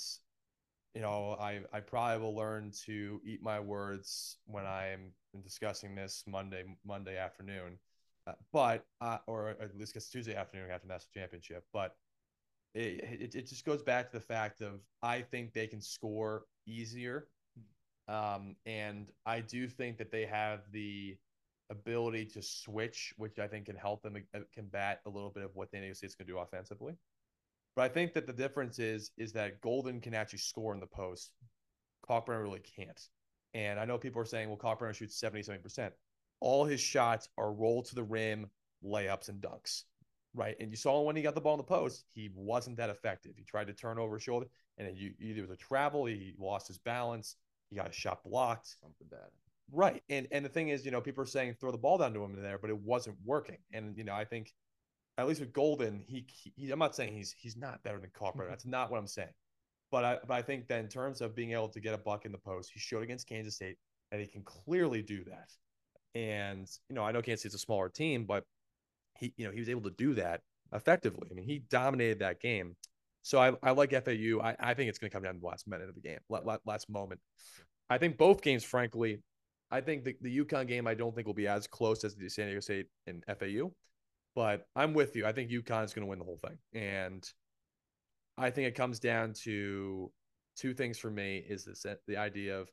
you 0.95 1.01
know, 1.01 1.37
I 1.41 1.61
I 1.73 1.81
probably 1.81 2.25
will 2.25 2.37
learn 2.37 2.71
to 2.87 3.21
eat 3.25 3.43
my 3.43 3.59
words 3.59 4.39
when 4.47 4.65
I'm 4.65 5.13
discussing 5.43 5.95
this 5.95 6.23
Monday 6.27 6.65
Monday 6.87 7.19
afternoon, 7.19 7.79
uh, 8.27 8.33
but 8.53 8.87
uh, 9.01 9.19
or 9.27 9.51
at 9.51 9.77
least 9.77 9.97
it's 9.97 10.09
Tuesday 10.09 10.37
afternoon 10.37 10.71
after 10.71 10.87
national 10.87 11.11
championship. 11.13 11.65
But 11.73 11.97
it, 12.75 13.05
it 13.21 13.35
it 13.35 13.49
just 13.49 13.65
goes 13.65 13.83
back 13.83 14.11
to 14.11 14.19
the 14.19 14.25
fact 14.25 14.61
of 14.61 14.81
I 15.03 15.23
think 15.23 15.53
they 15.53 15.67
can 15.67 15.81
score 15.81 16.45
easier, 16.67 17.29
um, 18.07 18.55
and 18.65 19.11
I 19.27 19.41
do 19.41 19.69
think 19.69 19.99
that 19.99 20.13
they 20.13 20.27
have 20.27 20.61
the 20.71 21.17
ability 21.71 22.27
to 22.27 22.43
switch, 22.43 23.15
which 23.17 23.39
I 23.39 23.49
think 23.49 23.67
can 23.67 23.77
help 23.77 24.03
them 24.03 24.17
uh, 24.35 24.41
combat 24.55 25.01
a 25.07 25.11
little 25.11 25.31
bit 25.31 25.45
of 25.45 25.51
what 25.55 25.71
the 25.71 25.79
United 25.79 25.97
States 25.97 26.15
can 26.15 26.27
do 26.27 26.39
offensively. 26.39 26.95
But 27.77 27.83
I 27.83 27.89
think 27.89 28.15
that 28.15 28.27
the 28.27 28.33
difference 28.33 28.79
is 28.79 29.11
is 29.17 29.33
that 29.33 29.61
Goldin 29.61 30.03
can 30.03 30.15
actually 30.15 30.39
score 30.41 30.75
in 30.75 30.81
the 30.81 30.87
post. 30.87 31.33
Kalkbrenner 32.09 32.43
really 32.43 32.61
can't. 32.77 33.01
And 33.55 33.79
I 33.79 33.85
know 33.85 33.99
people 33.99 34.21
are 34.21 34.27
saying, 34.27 34.49
well, 34.49 34.59
Kalkbrenner 34.59 34.95
shoots 34.95 35.21
77%. 35.21 35.91
All 36.41 36.65
his 36.65 36.81
shots 36.81 37.29
are 37.39 37.53
roll 37.53 37.83
to 37.83 37.95
the 37.95 38.03
rim, 38.03 38.51
layups, 38.85 39.29
and 39.29 39.41
dunks. 39.41 39.85
Right. 40.35 40.57
And 40.59 40.71
you 40.71 40.77
saw 40.77 41.01
when 41.03 41.15
he 41.15 41.23
got 41.23 41.37
the 41.37 41.41
ball 41.41 41.55
in 41.55 41.59
the 41.59 41.65
post, 41.65 42.05
he 42.13 42.31
wasn't 42.35 42.77
that 42.79 42.91
effective. 42.91 43.35
He 43.37 43.45
tried 43.45 43.69
to 43.69 43.73
turn 43.73 43.99
over 43.99 44.15
his 44.17 44.25
shoulder, 44.25 44.47
and 44.79 44.97
you, 44.97 45.15
either 45.21 45.43
was 45.43 45.51
a 45.51 45.57
travel, 45.57 46.07
he 46.07 46.35
lost 46.39 46.67
his 46.67 46.79
balance. 46.79 47.37
he 47.71 47.77
got 47.77 47.89
a 47.89 47.93
shot 47.93 48.25
blocked. 48.25 48.77
Something 48.83 49.07
bad. 49.09 49.31
Right. 49.73 50.03
And 50.09 50.29
and 50.31 50.45
the 50.45 50.49
thing 50.49 50.69
is, 50.69 50.85
you 50.85 50.91
know, 50.91 51.01
people 51.01 51.23
are 51.23 51.27
saying 51.27 51.57
throw 51.61 51.73
the 51.73 51.79
ball 51.79 51.99
down 51.99 52.13
to 52.15 52.23
him 52.23 52.35
in 52.35 52.43
there, 52.43 52.59
but 52.59 52.71
it 52.71 52.79
wasn't 52.79 53.17
working. 53.25 53.59
And 53.73 53.97
you 53.97 54.05
know, 54.05 54.15
I 54.15 54.25
think 54.25 54.53
at 55.17 55.29
least 55.29 55.41
with 55.41 55.53
Goldin, 55.53 56.03
he, 56.07 56.27
he 56.29 56.71
I'm 56.71 56.79
not 56.79 56.95
saying 56.95 57.15
he's 57.15 57.35
he's 57.37 57.57
not 57.57 57.83
better 57.83 57.99
than 57.99 58.11
Kalkbrenner. 58.11 58.43
Mm-hmm. 58.43 58.51
That's 58.51 58.67
not 58.67 58.91
what 58.91 58.99
I'm 58.99 59.07
saying. 59.07 59.33
But 59.91 60.05
I 60.05 60.19
but 60.27 60.35
I 60.35 60.43
think 60.43 60.69
that 60.69 60.81
in 60.81 60.89
terms 60.89 61.21
of 61.21 61.35
being 61.35 61.53
able 61.53 61.69
to 61.69 61.81
get 61.81 61.95
a 61.95 61.99
buck 61.99 62.25
in 62.25 62.33
the 62.33 62.39
post, 62.39 62.71
he 62.73 62.81
showed 62.81 63.03
against 63.03 63.29
Kansas 63.29 63.55
State 63.55 63.77
that 64.11 64.21
he 64.21 64.27
can 64.27 64.43
clearly 64.43 65.03
do 65.03 65.25
that. 65.25 65.51
And 66.15 66.69
you 66.89 66.95
know, 66.95 67.03
I 67.03 67.13
know 67.13 67.23
Kansas 67.23 67.41
State's 67.41 67.55
a 67.55 67.59
smaller 67.59 67.89
team, 67.89 68.25
but 68.25 68.45
he 69.19 69.33
you 69.37 69.47
know 69.47 69.53
he 69.53 69.61
was 69.61 69.69
able 69.69 69.83
to 69.83 69.91
do 69.97 70.15
that 70.15 70.41
effectively. 70.73 71.29
I 71.31 71.35
mean, 71.35 71.47
he 71.47 71.61
dominated 71.71 72.21
that 72.21 72.41
game. 72.41 72.77
So 73.23 73.39
I, 73.39 73.53
I 73.63 73.71
like 73.71 73.91
FAU. 73.91 74.41
I, 74.43 74.55
I 74.61 74.75
think 74.75 74.91
it's 74.91 74.99
going 74.99 75.11
to 75.11 75.15
come 75.15 75.23
down 75.23 75.35
to 75.35 75.41
the 75.41 75.47
last 75.47 75.67
minute 75.67 75.89
of 75.89 75.95
the 75.95 76.03
game, 76.03 76.19
last 76.67 76.91
moment. 76.91 77.21
I 77.89 77.97
think 77.97 78.19
both 78.19 78.43
games, 78.43 78.65
frankly, 78.65 79.23
I 79.71 79.81
think 79.81 80.05
the, 80.05 80.17
the 80.21 80.39
UConn 80.45 80.69
game, 80.69 80.87
I 80.87 80.95
don't 80.95 81.15
think 81.15 81.27
will 81.27 81.35
be 81.35 81.49
as 81.49 81.67
close 81.67 82.05
as 82.05 82.15
the 82.15 82.29
San 82.29 82.47
Diego 82.47 82.61
State 82.61 82.87
and 83.07 83.25
FAU, 83.27 83.71
but 84.35 84.67
I'm 84.77 84.95
with 84.95 85.17
you. 85.17 85.27
I 85.27 85.33
think 85.33 85.51
UConn 85.51 85.85
is 85.85 85.93
going 85.93 86.05
to 86.05 86.11
win 86.11 86.19
the 86.19 86.25
whole 86.25 86.41
thing. 86.47 86.59
And 86.75 87.29
I 88.37 88.51
think 88.51 88.69
it 88.69 88.75
comes 88.75 89.01
down 89.01 89.33
to 89.45 90.11
two 90.57 90.75
things 90.75 90.99
for 90.99 91.11
me 91.11 91.45
is 91.49 91.65
this 91.65 91.85
uh, 91.85 91.95
the 92.07 92.17
idea 92.17 92.59
of 92.59 92.69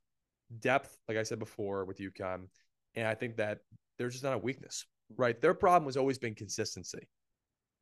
depth, 0.60 0.98
like 1.08 1.18
I 1.18 1.24
said 1.24 1.40
before 1.40 1.86
with 1.86 2.00
UConn. 2.00 2.48
And 2.96 3.08
I 3.08 3.16
think 3.16 3.38
that 3.38 3.60
there's 3.98 4.14
just 4.14 4.24
not 4.24 4.34
a 4.34 4.38
weakness, 4.38 4.86
right? 5.18 5.40
Their 5.40 5.54
problem 5.54 5.88
has 5.88 5.98
always 5.98 6.18
been 6.18 6.36
consistency 6.36 7.08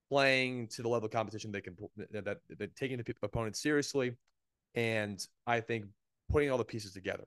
playing 0.10 0.68
to 0.68 0.82
the 0.82 0.90
level 0.90 1.06
of 1.06 1.12
competition 1.12 1.52
they 1.52 1.62
can 1.62 1.76
that 2.12 2.38
they're 2.58 2.68
taking 2.76 2.98
the 2.98 3.16
opponents 3.22 3.62
seriously, 3.62 4.16
and 4.76 5.26
I 5.46 5.62
think 5.62 5.86
putting 6.32 6.52
all 6.52 6.58
the 6.58 6.66
pieces 6.66 6.94
together. 6.94 7.26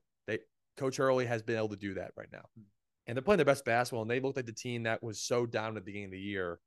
Coach 0.77 0.97
Hurley 0.97 1.25
has 1.25 1.41
been 1.41 1.57
able 1.57 1.69
to 1.69 1.75
do 1.75 1.93
that 1.95 2.11
right 2.17 2.29
now, 2.31 2.45
and 3.07 3.15
they're 3.15 3.23
playing 3.23 3.37
their 3.37 3.45
best 3.45 3.65
basketball. 3.65 4.01
And 4.01 4.11
they 4.11 4.19
looked 4.19 4.37
like 4.37 4.45
the 4.45 4.53
team 4.53 4.83
that 4.83 5.03
was 5.03 5.21
so 5.21 5.45
down 5.45 5.69
at 5.69 5.75
the 5.75 5.81
beginning 5.81 6.05
of 6.05 6.11
the 6.11 6.19
year, 6.19 6.59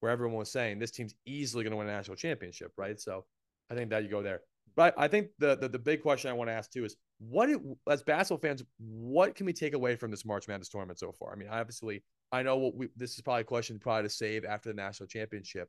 where 0.00 0.12
everyone 0.12 0.38
was 0.38 0.50
saying 0.50 0.78
this 0.78 0.90
team's 0.90 1.14
easily 1.26 1.64
going 1.64 1.72
to 1.72 1.76
win 1.76 1.88
a 1.88 1.92
national 1.92 2.16
championship, 2.16 2.72
right? 2.76 3.00
So 3.00 3.24
I 3.70 3.74
think 3.74 3.90
that 3.90 4.02
you 4.02 4.08
go 4.08 4.22
there. 4.22 4.40
But 4.76 4.94
I 4.96 5.08
think 5.08 5.28
the, 5.38 5.56
the, 5.56 5.68
the 5.68 5.78
big 5.78 6.02
question 6.02 6.30
I 6.30 6.34
want 6.34 6.48
to 6.48 6.54
ask 6.54 6.70
too 6.70 6.84
is 6.84 6.96
what 7.18 7.50
it, 7.50 7.60
as 7.88 8.02
basketball 8.02 8.40
fans, 8.40 8.64
what 8.78 9.34
can 9.34 9.46
we 9.46 9.52
take 9.52 9.74
away 9.74 9.96
from 9.96 10.10
this 10.10 10.24
March 10.24 10.48
Madness 10.48 10.68
tournament 10.68 10.98
so 10.98 11.12
far? 11.12 11.32
I 11.32 11.36
mean, 11.36 11.48
obviously, 11.50 12.02
I 12.32 12.42
know 12.42 12.56
what 12.56 12.74
we 12.76 12.88
this 12.96 13.14
is 13.14 13.20
probably 13.20 13.42
a 13.42 13.44
question 13.44 13.78
probably 13.78 14.04
to 14.04 14.14
save 14.14 14.44
after 14.44 14.68
the 14.68 14.74
national 14.74 15.08
championship. 15.08 15.68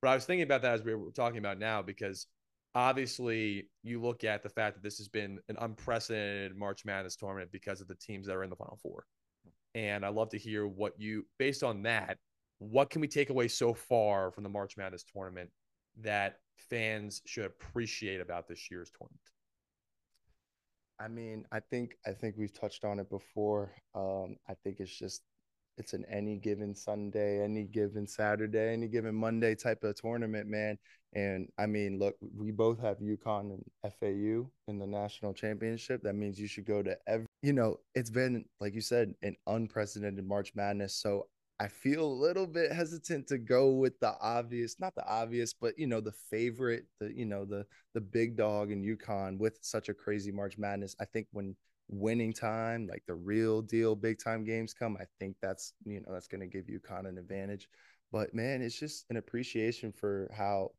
But 0.00 0.08
I 0.08 0.14
was 0.14 0.24
thinking 0.24 0.44
about 0.44 0.62
that 0.62 0.74
as 0.74 0.82
we 0.82 0.94
were 0.94 1.10
talking 1.10 1.38
about 1.38 1.58
now 1.58 1.82
because 1.82 2.26
obviously 2.78 3.68
you 3.82 4.00
look 4.00 4.22
at 4.22 4.44
the 4.44 4.48
fact 4.48 4.76
that 4.76 4.84
this 4.84 4.98
has 4.98 5.08
been 5.08 5.40
an 5.48 5.56
unprecedented 5.60 6.56
March 6.56 6.84
Madness 6.84 7.16
tournament 7.16 7.50
because 7.50 7.80
of 7.80 7.88
the 7.88 7.96
teams 7.96 8.28
that 8.28 8.36
are 8.36 8.44
in 8.44 8.50
the 8.50 8.56
Final 8.56 8.78
Four. 8.80 9.04
And 9.74 10.06
I'd 10.06 10.14
love 10.14 10.28
to 10.30 10.38
hear 10.38 10.68
what 10.68 10.92
you, 10.96 11.26
based 11.40 11.64
on 11.64 11.82
that, 11.82 12.18
what 12.58 12.88
can 12.88 13.00
we 13.00 13.08
take 13.08 13.30
away 13.30 13.48
so 13.48 13.74
far 13.74 14.30
from 14.30 14.44
the 14.44 14.48
March 14.48 14.76
Madness 14.76 15.02
tournament 15.12 15.50
that 16.02 16.36
fans 16.70 17.20
should 17.26 17.46
appreciate 17.46 18.20
about 18.20 18.46
this 18.46 18.70
year's 18.70 18.92
tournament? 18.96 19.20
I 21.00 21.08
mean, 21.08 21.46
I 21.50 21.58
think 21.58 21.96
I 22.06 22.12
think 22.12 22.36
we've 22.38 22.52
touched 22.52 22.84
on 22.84 23.00
it 23.00 23.10
before. 23.10 23.72
Um, 23.94 24.36
I 24.48 24.54
think 24.62 24.76
it's 24.78 24.96
just 24.96 25.22
it's 25.78 25.94
an 25.94 26.04
any 26.10 26.36
given 26.36 26.74
Sunday, 26.74 27.42
any 27.42 27.64
given 27.64 28.06
Saturday, 28.06 28.72
any 28.72 28.86
given 28.88 29.14
Monday 29.16 29.56
type 29.56 29.82
of 29.82 29.94
tournament, 29.96 30.48
man. 30.48 30.76
And 31.14 31.48
I 31.58 31.66
mean, 31.66 31.98
look, 31.98 32.16
we 32.36 32.50
both 32.50 32.80
have 32.80 32.98
UConn 32.98 33.52
and 33.52 33.64
FAU 33.98 34.50
in 34.68 34.78
the 34.78 34.86
national 34.86 35.32
championship. 35.32 36.02
That 36.02 36.14
means 36.14 36.38
you 36.38 36.46
should 36.46 36.66
go 36.66 36.82
to 36.82 36.96
every, 37.06 37.26
you 37.42 37.52
know, 37.52 37.78
it's 37.94 38.10
been, 38.10 38.44
like 38.60 38.74
you 38.74 38.82
said, 38.82 39.14
an 39.22 39.36
unprecedented 39.46 40.26
March 40.26 40.52
Madness. 40.54 40.94
So 40.94 41.28
I 41.60 41.66
feel 41.66 42.04
a 42.04 42.06
little 42.06 42.46
bit 42.46 42.70
hesitant 42.72 43.26
to 43.28 43.38
go 43.38 43.70
with 43.70 43.98
the 44.00 44.14
obvious, 44.20 44.78
not 44.78 44.94
the 44.94 45.06
obvious, 45.06 45.52
but 45.52 45.78
you 45.78 45.86
know, 45.86 46.00
the 46.00 46.12
favorite, 46.12 46.84
the 47.00 47.12
you 47.12 47.24
know, 47.24 47.44
the 47.44 47.66
the 47.94 48.00
big 48.00 48.36
dog 48.36 48.70
in 48.70 48.82
UConn 48.82 49.38
with 49.38 49.58
such 49.62 49.88
a 49.88 49.94
crazy 49.94 50.30
March 50.30 50.56
Madness. 50.56 50.94
I 51.00 51.04
think 51.04 51.26
when 51.32 51.56
winning 51.88 52.32
time, 52.32 52.86
like 52.86 53.02
the 53.06 53.14
real 53.14 53.62
deal 53.62 53.96
big 53.96 54.22
time 54.22 54.44
games 54.44 54.72
come, 54.74 54.96
I 55.00 55.04
think 55.18 55.36
that's 55.42 55.72
you 55.84 56.00
know 56.00 56.12
that's 56.12 56.28
going 56.28 56.42
to 56.42 56.46
give 56.46 56.68
of 56.68 57.04
an 57.06 57.18
advantage. 57.18 57.68
But 58.12 58.34
man, 58.34 58.62
it's 58.62 58.78
just 58.78 59.06
an 59.10 59.16
appreciation 59.16 59.92
for 59.92 60.30
how 60.36 60.70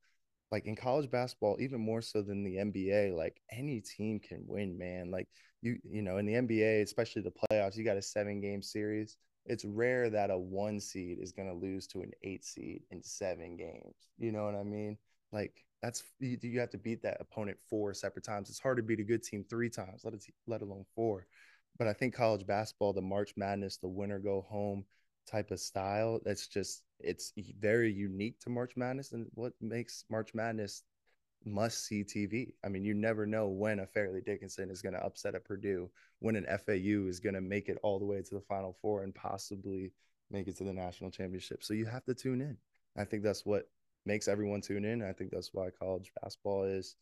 like 0.51 0.65
in 0.65 0.75
college 0.75 1.09
basketball, 1.11 1.57
even 1.59 1.79
more 1.79 2.01
so 2.01 2.21
than 2.21 2.43
the 2.43 2.57
NBA, 2.57 3.15
like 3.15 3.41
any 3.51 3.81
team 3.81 4.19
can 4.19 4.43
win, 4.47 4.77
man. 4.77 5.11
Like 5.11 5.27
you, 5.61 5.77
you 5.83 6.01
know, 6.01 6.17
in 6.17 6.25
the 6.25 6.33
NBA, 6.33 6.81
especially 6.83 7.21
the 7.21 7.31
playoffs, 7.31 7.75
you 7.77 7.83
got 7.83 7.97
a 7.97 8.01
seven 8.01 8.41
game 8.41 8.61
series. 8.61 9.17
It's 9.45 9.65
rare 9.65 10.09
that 10.09 10.29
a 10.29 10.37
one 10.37 10.79
seed 10.79 11.19
is 11.19 11.31
going 11.31 11.47
to 11.47 11.53
lose 11.53 11.87
to 11.87 12.01
an 12.01 12.11
eight 12.23 12.43
seed 12.43 12.83
in 12.91 13.01
seven 13.03 13.57
games. 13.57 13.95
You 14.17 14.31
know 14.31 14.45
what 14.45 14.55
I 14.55 14.63
mean? 14.63 14.97
Like 15.31 15.63
that's 15.81 16.03
you, 16.19 16.37
you 16.41 16.59
have 16.59 16.71
to 16.71 16.77
beat 16.77 17.03
that 17.03 17.17
opponent 17.19 17.57
four 17.69 17.93
separate 17.93 18.25
times. 18.25 18.49
It's 18.49 18.59
hard 18.59 18.77
to 18.77 18.83
beat 18.83 18.99
a 18.99 19.03
good 19.03 19.23
team 19.23 19.45
three 19.49 19.69
times, 19.69 20.01
let 20.03 20.13
it, 20.13 20.23
let 20.47 20.61
alone 20.61 20.85
four. 20.95 21.27
But 21.77 21.87
I 21.87 21.93
think 21.93 22.13
college 22.13 22.45
basketball, 22.45 22.93
the 22.93 23.01
March 23.01 23.33
Madness, 23.37 23.77
the 23.77 23.87
winner 23.87 24.19
go 24.19 24.45
home 24.49 24.83
type 25.29 25.51
of 25.51 25.59
style, 25.59 26.19
that's 26.23 26.47
just 26.47 26.83
it's 26.99 27.33
very 27.59 27.91
unique 27.91 28.39
to 28.41 28.49
March 28.49 28.73
Madness, 28.75 29.11
and 29.11 29.27
what 29.33 29.53
makes 29.61 30.05
March 30.09 30.33
Madness 30.33 30.83
must 31.45 31.85
see 31.85 32.03
TV. 32.03 32.53
I 32.63 32.69
mean, 32.69 32.83
you 32.83 32.93
never 32.93 33.25
know 33.25 33.47
when 33.47 33.79
a 33.79 33.87
Fairleigh 33.87 34.21
Dickinson 34.21 34.69
is 34.69 34.81
going 34.81 34.93
to 34.93 35.05
upset 35.05 35.35
a 35.35 35.39
Purdue, 35.39 35.89
when 36.19 36.35
an 36.35 36.45
FAU 36.45 37.07
is 37.07 37.19
going 37.19 37.35
to 37.35 37.41
make 37.41 37.69
it 37.69 37.77
all 37.83 37.99
the 37.99 38.05
way 38.05 38.21
to 38.21 38.35
the 38.35 38.41
Final 38.41 38.75
Four 38.81 39.03
and 39.03 39.15
possibly 39.15 39.93
make 40.29 40.47
it 40.47 40.57
to 40.57 40.63
the 40.63 40.73
national 40.73 41.11
championship. 41.11 41.63
So 41.63 41.73
you 41.73 41.85
have 41.85 42.05
to 42.05 42.13
tune 42.13 42.41
in. 42.41 42.57
I 42.97 43.05
think 43.05 43.23
that's 43.23 43.45
what 43.45 43.69
makes 44.05 44.27
everyone 44.27 44.61
tune 44.61 44.85
in. 44.85 45.01
I 45.01 45.13
think 45.13 45.31
that's 45.31 45.53
why 45.53 45.69
college 45.69 46.11
basketball 46.21 46.63
is 46.63 46.95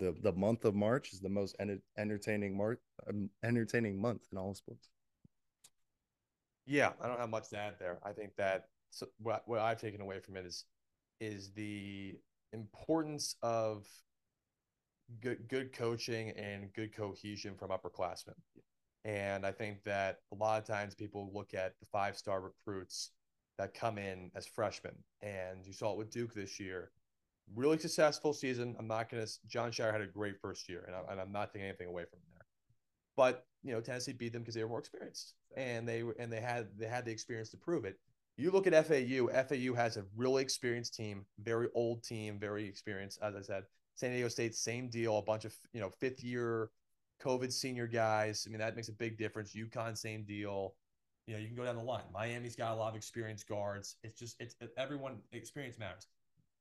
the 0.00 0.14
the 0.22 0.32
month 0.32 0.64
of 0.64 0.74
March 0.74 1.12
is 1.12 1.20
the 1.20 1.28
most 1.28 1.56
enter- 1.58 1.82
entertaining 1.96 2.56
mark 2.56 2.80
um, 3.08 3.30
entertaining 3.42 4.00
month 4.00 4.22
in 4.30 4.38
all 4.38 4.54
sports. 4.54 4.88
Yeah, 6.68 6.92
I 7.02 7.08
don't 7.08 7.18
have 7.18 7.30
much 7.30 7.48
to 7.50 7.58
add 7.58 7.74
there. 7.78 7.98
I 8.04 8.12
think 8.12 8.36
that 8.36 8.66
so 8.90 9.06
what 9.18 9.42
what 9.46 9.60
I've 9.60 9.80
taken 9.80 10.02
away 10.02 10.20
from 10.20 10.36
it 10.36 10.44
is 10.44 10.66
is 11.18 11.50
the 11.52 12.14
importance 12.52 13.36
of 13.42 13.86
good 15.20 15.48
good 15.48 15.72
coaching 15.72 16.30
and 16.30 16.70
good 16.74 16.94
cohesion 16.94 17.54
from 17.56 17.70
upperclassmen. 17.70 18.34
And 19.06 19.46
I 19.46 19.52
think 19.52 19.82
that 19.84 20.18
a 20.30 20.34
lot 20.34 20.60
of 20.60 20.66
times 20.66 20.94
people 20.94 21.30
look 21.32 21.54
at 21.54 21.72
the 21.80 21.86
five 21.90 22.18
star 22.18 22.42
recruits 22.42 23.12
that 23.56 23.72
come 23.72 23.96
in 23.96 24.30
as 24.36 24.46
freshmen. 24.46 24.94
And 25.22 25.66
you 25.66 25.72
saw 25.72 25.92
it 25.92 25.98
with 25.98 26.10
Duke 26.10 26.34
this 26.34 26.60
year. 26.60 26.90
Really 27.56 27.78
successful 27.78 28.34
season. 28.34 28.76
I'm 28.78 28.86
not 28.86 29.10
going 29.10 29.24
to, 29.24 29.32
Jon 29.46 29.70
Scheyer 29.70 29.90
had 29.90 30.02
a 30.02 30.06
great 30.06 30.38
first 30.42 30.68
year, 30.68 30.84
and, 30.86 30.94
I, 30.94 31.12
and 31.12 31.20
I'm 31.20 31.32
not 31.32 31.50
taking 31.50 31.66
anything 31.66 31.88
away 31.88 32.04
from 32.04 32.18
there. 32.26 32.27
But, 33.18 33.44
you 33.64 33.72
know, 33.72 33.80
Tennessee 33.80 34.12
beat 34.12 34.32
them 34.32 34.42
because 34.42 34.54
they 34.54 34.62
were 34.62 34.68
more 34.68 34.78
experienced 34.78 35.34
and 35.56 35.88
they 35.88 36.04
and 36.20 36.32
they 36.32 36.40
had, 36.40 36.68
they 36.78 36.86
had 36.86 37.04
the 37.04 37.10
experience 37.10 37.50
to 37.50 37.56
prove 37.56 37.84
it. 37.84 37.98
You 38.36 38.52
look 38.52 38.68
at 38.68 38.86
FAU, 38.86 39.26
FAU 39.26 39.74
has 39.74 39.96
a 39.96 40.04
really 40.16 40.40
experienced 40.40 40.94
team, 40.94 41.26
very 41.40 41.66
old 41.74 42.04
team, 42.04 42.38
very 42.38 42.64
experienced. 42.68 43.18
As 43.20 43.34
I 43.34 43.40
said, 43.40 43.64
San 43.96 44.12
Diego 44.12 44.28
State, 44.28 44.54
same 44.54 44.88
deal, 44.88 45.18
a 45.18 45.22
bunch 45.22 45.44
of, 45.44 45.52
you 45.72 45.80
know, 45.80 45.90
fifth 45.90 46.22
year 46.22 46.70
COVID 47.20 47.52
senior 47.52 47.88
guys. 47.88 48.44
I 48.46 48.50
mean, 48.50 48.60
that 48.60 48.76
makes 48.76 48.88
a 48.88 48.92
big 48.92 49.18
difference. 49.18 49.52
UConn, 49.52 49.98
same 49.98 50.22
deal. 50.22 50.76
You 51.26 51.34
know, 51.34 51.40
you 51.40 51.48
can 51.48 51.56
go 51.56 51.64
down 51.64 51.74
the 51.74 51.82
line. 51.82 52.04
Miami's 52.14 52.54
got 52.54 52.70
a 52.70 52.76
lot 52.76 52.90
of 52.90 52.94
experienced 52.94 53.48
guards. 53.48 53.96
It's 54.04 54.20
just 54.20 54.36
it's 54.38 54.54
everyone 54.76 55.16
experience 55.32 55.76
matters. 55.76 56.06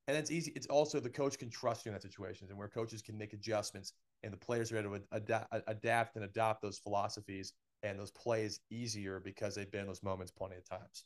And 0.08 0.16
it's 0.16 0.32
easy. 0.32 0.54
It's 0.56 0.68
also 0.68 1.00
the 1.00 1.10
coach 1.10 1.38
can 1.38 1.50
trust 1.50 1.86
you 1.86 1.90
in 1.90 1.94
that 1.94 2.02
situations 2.02 2.50
and 2.50 2.58
where 2.58 2.70
coaches 2.70 3.02
can 3.02 3.18
make 3.18 3.34
adjustments 3.34 3.94
and 4.24 4.32
the 4.32 4.38
players 4.38 4.72
are 4.72 4.78
able 4.78 4.98
to 4.98 5.04
adapt, 5.12 5.54
adapt 5.68 6.16
and 6.16 6.24
adopt 6.24 6.62
those 6.62 6.78
philosophies 6.78 7.54
and 7.84 8.00
those 8.00 8.12
plays 8.12 8.62
easier 8.72 9.20
because 9.20 9.56
they've 9.56 9.70
been 9.70 9.82
in 9.82 9.88
those 9.88 10.04
moments 10.04 10.32
plenty 10.32 10.56
of 10.56 10.68
times. 10.68 11.06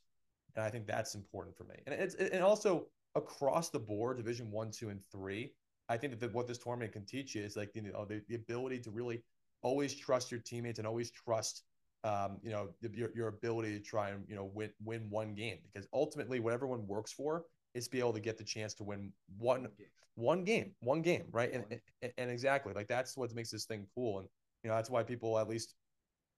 And 0.55 0.63
I 0.63 0.69
think 0.69 0.85
that's 0.85 1.15
important 1.15 1.55
for 1.55 1.63
me. 1.63 1.75
And 1.87 1.95
it's 1.99 2.15
and 2.15 2.43
also 2.43 2.87
across 3.15 3.69
the 3.69 3.79
board, 3.79 4.17
Division 4.17 4.51
One, 4.51 4.69
Two, 4.69 4.89
and 4.89 4.99
Three. 5.11 5.53
I 5.89 5.97
think 5.97 6.19
that 6.19 6.33
what 6.33 6.47
this 6.47 6.57
tournament 6.57 6.93
can 6.93 7.05
teach 7.05 7.35
you 7.35 7.41
is 7.41 7.57
like 7.57 7.71
you 7.73 7.81
know 7.81 8.05
the, 8.05 8.21
the 8.27 8.35
ability 8.35 8.79
to 8.81 8.91
really 8.91 9.23
always 9.63 9.95
trust 9.95 10.31
your 10.31 10.41
teammates 10.41 10.77
and 10.77 10.87
always 10.87 11.11
trust 11.11 11.63
um, 12.03 12.39
you 12.41 12.49
know, 12.49 12.69
your, 12.81 13.09
your 13.13 13.27
ability 13.27 13.73
to 13.73 13.79
try 13.79 14.09
and, 14.09 14.23
you 14.27 14.35
know, 14.35 14.49
win, 14.55 14.71
win 14.83 15.07
one 15.09 15.35
game 15.35 15.59
because 15.71 15.87
ultimately 15.93 16.39
what 16.39 16.53
everyone 16.53 16.87
works 16.87 17.11
for 17.11 17.45
is 17.73 17.85
to 17.85 17.91
be 17.91 17.99
able 17.99 18.13
to 18.13 18.19
get 18.19 18.37
the 18.37 18.43
chance 18.43 18.73
to 18.75 18.83
win 18.83 19.11
one, 19.37 19.67
one 20.15 20.43
game, 20.43 20.71
one 20.81 21.01
game. 21.01 21.25
Right. 21.31 21.51
And, 21.53 21.65
and, 22.01 22.13
and 22.17 22.31
exactly 22.31 22.73
like 22.73 22.87
that's 22.87 23.15
what 23.15 23.33
makes 23.33 23.51
this 23.51 23.65
thing 23.65 23.87
cool. 23.95 24.19
And, 24.19 24.27
you 24.63 24.69
know, 24.69 24.75
that's 24.75 24.89
why 24.89 25.03
people 25.03 25.37
at 25.39 25.47
least, 25.47 25.75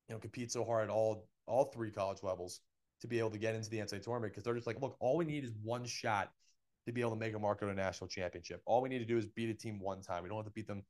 you 0.08 0.16
know, 0.16 0.20
compete 0.20 0.52
so 0.52 0.64
hard 0.64 0.84
at 0.84 0.90
all, 0.90 1.28
all 1.48 1.66
three 1.66 1.92
college 1.92 2.24
levels 2.24 2.62
to 3.02 3.08
be 3.08 3.20
able 3.20 3.32
to 3.32 3.38
get 3.38 3.56
into 3.56 3.70
the 3.70 3.78
NCAA 3.78 4.02
tournament 4.02 4.32
because 4.32 4.44
they're 4.44 4.54
just 4.54 4.68
like, 4.68 4.82
look, 4.82 4.96
all 5.00 5.18
we 5.18 5.26
need 5.26 5.44
is 5.44 5.52
one 5.62 5.86
shot 5.86 6.32
to 6.86 6.92
be 6.92 7.02
able 7.02 7.12
to 7.12 7.18
make 7.18 7.36
a 7.36 7.40
mark 7.40 7.62
at 7.62 7.70
a 7.70 7.74
national 7.74 8.08
championship. 8.08 8.62
All 8.66 8.82
we 8.82 8.90
need 8.90 9.00
to 9.00 9.06
do 9.06 9.18
is 9.18 9.26
beat 9.26 9.50
a 9.50 9.54
team 9.54 9.80
one 9.80 10.02
time. 10.02 10.24
We 10.24 10.30
don't 10.30 10.38
have 10.38 10.46
to 10.46 10.52
beat 10.52 10.68
them 10.68 10.84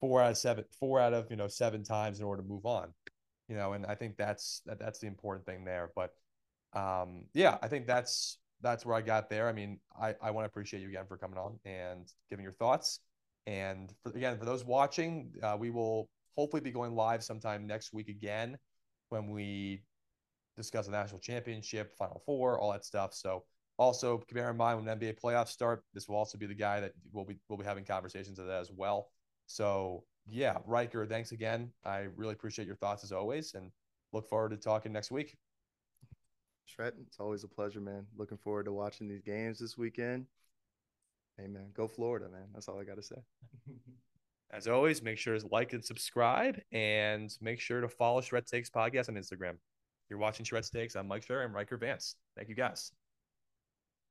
four 0.00 0.22
out 0.22 0.30
of 0.30 0.38
seven, 0.38 0.64
four 0.78 1.00
out 1.00 1.12
of 1.12 1.30
you 1.30 1.36
know 1.36 1.48
seven 1.48 1.82
times 1.82 2.20
in 2.20 2.24
order 2.24 2.42
to 2.42 2.48
move 2.48 2.66
on. 2.66 2.92
You 3.48 3.56
know, 3.56 3.72
and 3.72 3.86
I 3.86 3.94
think 3.94 4.16
that's 4.16 4.62
that, 4.66 4.78
that's 4.78 4.98
the 4.98 5.06
important 5.06 5.46
thing 5.46 5.64
there. 5.64 5.90
But 5.94 6.12
um, 6.74 7.24
yeah, 7.34 7.58
I 7.62 7.68
think 7.68 7.86
that's 7.86 8.38
that's 8.60 8.84
where 8.84 8.96
I 8.96 9.02
got 9.02 9.28
there. 9.30 9.48
I 9.48 9.52
mean, 9.52 9.78
I 10.00 10.14
I 10.20 10.30
want 10.30 10.44
to 10.44 10.48
appreciate 10.48 10.80
you 10.80 10.88
again 10.88 11.04
for 11.06 11.16
coming 11.16 11.38
on 11.38 11.58
and 11.64 12.12
giving 12.30 12.42
your 12.42 12.52
thoughts. 12.52 13.00
And 13.46 13.92
for, 14.02 14.10
again, 14.12 14.38
for 14.38 14.44
those 14.44 14.64
watching, 14.64 15.32
uh, 15.42 15.56
we 15.58 15.70
will 15.70 16.10
hopefully 16.36 16.60
be 16.60 16.70
going 16.70 16.94
live 16.94 17.24
sometime 17.24 17.66
next 17.66 17.92
week 17.92 18.08
again 18.08 18.58
when 19.08 19.30
we 19.30 19.82
discuss 20.56 20.86
the 20.86 20.92
national 20.92 21.20
championship, 21.20 21.96
Final 21.96 22.20
Four, 22.26 22.58
all 22.58 22.72
that 22.72 22.84
stuff. 22.84 23.14
So 23.14 23.44
also 23.78 24.22
bear 24.32 24.50
in 24.50 24.56
mind 24.56 24.84
when 24.84 24.98
NBA 24.98 25.20
playoffs 25.20 25.48
start, 25.48 25.84
this 25.94 26.08
will 26.08 26.16
also 26.16 26.36
be 26.36 26.46
the 26.46 26.54
guy 26.54 26.80
that 26.80 26.92
we'll 27.12 27.24
be 27.24 27.38
we'll 27.48 27.58
be 27.58 27.64
having 27.64 27.84
conversations 27.84 28.38
of 28.38 28.46
that 28.46 28.60
as 28.60 28.70
well. 28.70 29.10
So 29.46 30.04
yeah, 30.26 30.58
Ryker, 30.66 31.06
thanks 31.06 31.32
again. 31.32 31.70
I 31.84 32.08
really 32.16 32.34
appreciate 32.34 32.66
your 32.66 32.76
thoughts 32.76 33.04
as 33.04 33.12
always, 33.12 33.54
and 33.54 33.70
look 34.12 34.28
forward 34.28 34.50
to 34.50 34.56
talking 34.56 34.92
next 34.92 35.10
week. 35.10 35.36
Schrett, 36.68 36.94
it's 37.06 37.18
always 37.18 37.44
a 37.44 37.48
pleasure, 37.48 37.80
man. 37.80 38.06
Looking 38.16 38.36
forward 38.38 38.66
to 38.66 38.72
watching 38.72 39.08
these 39.08 39.22
games 39.22 39.58
this 39.58 39.78
weekend. 39.78 40.26
Hey 41.38 41.46
man, 41.46 41.70
go 41.74 41.88
Florida, 41.88 42.28
man. 42.28 42.48
That's 42.52 42.68
all 42.68 42.78
I 42.78 42.84
got 42.84 42.96
to 42.96 43.02
say. 43.02 43.16
As 44.50 44.66
always, 44.66 45.02
make 45.02 45.18
sure 45.18 45.38
to 45.38 45.46
like 45.48 45.72
and 45.72 45.84
subscribe, 45.84 46.58
and 46.72 47.34
make 47.40 47.60
sure 47.60 47.80
to 47.80 47.88
follow 47.88 48.20
Schrett's 48.20 48.50
Takes 48.50 48.70
Podcast 48.70 49.08
on 49.08 49.14
Instagram. 49.14 49.56
You're 50.08 50.18
watching 50.18 50.44
Schrett's 50.44 50.70
Takes. 50.70 50.96
I'm 50.96 51.06
Mike 51.06 51.22
Fair 51.22 51.42
and 51.42 51.54
Ryker 51.54 51.76
Vance. 51.76 52.16
Thank 52.36 52.48
you, 52.48 52.54
guys. 52.54 52.92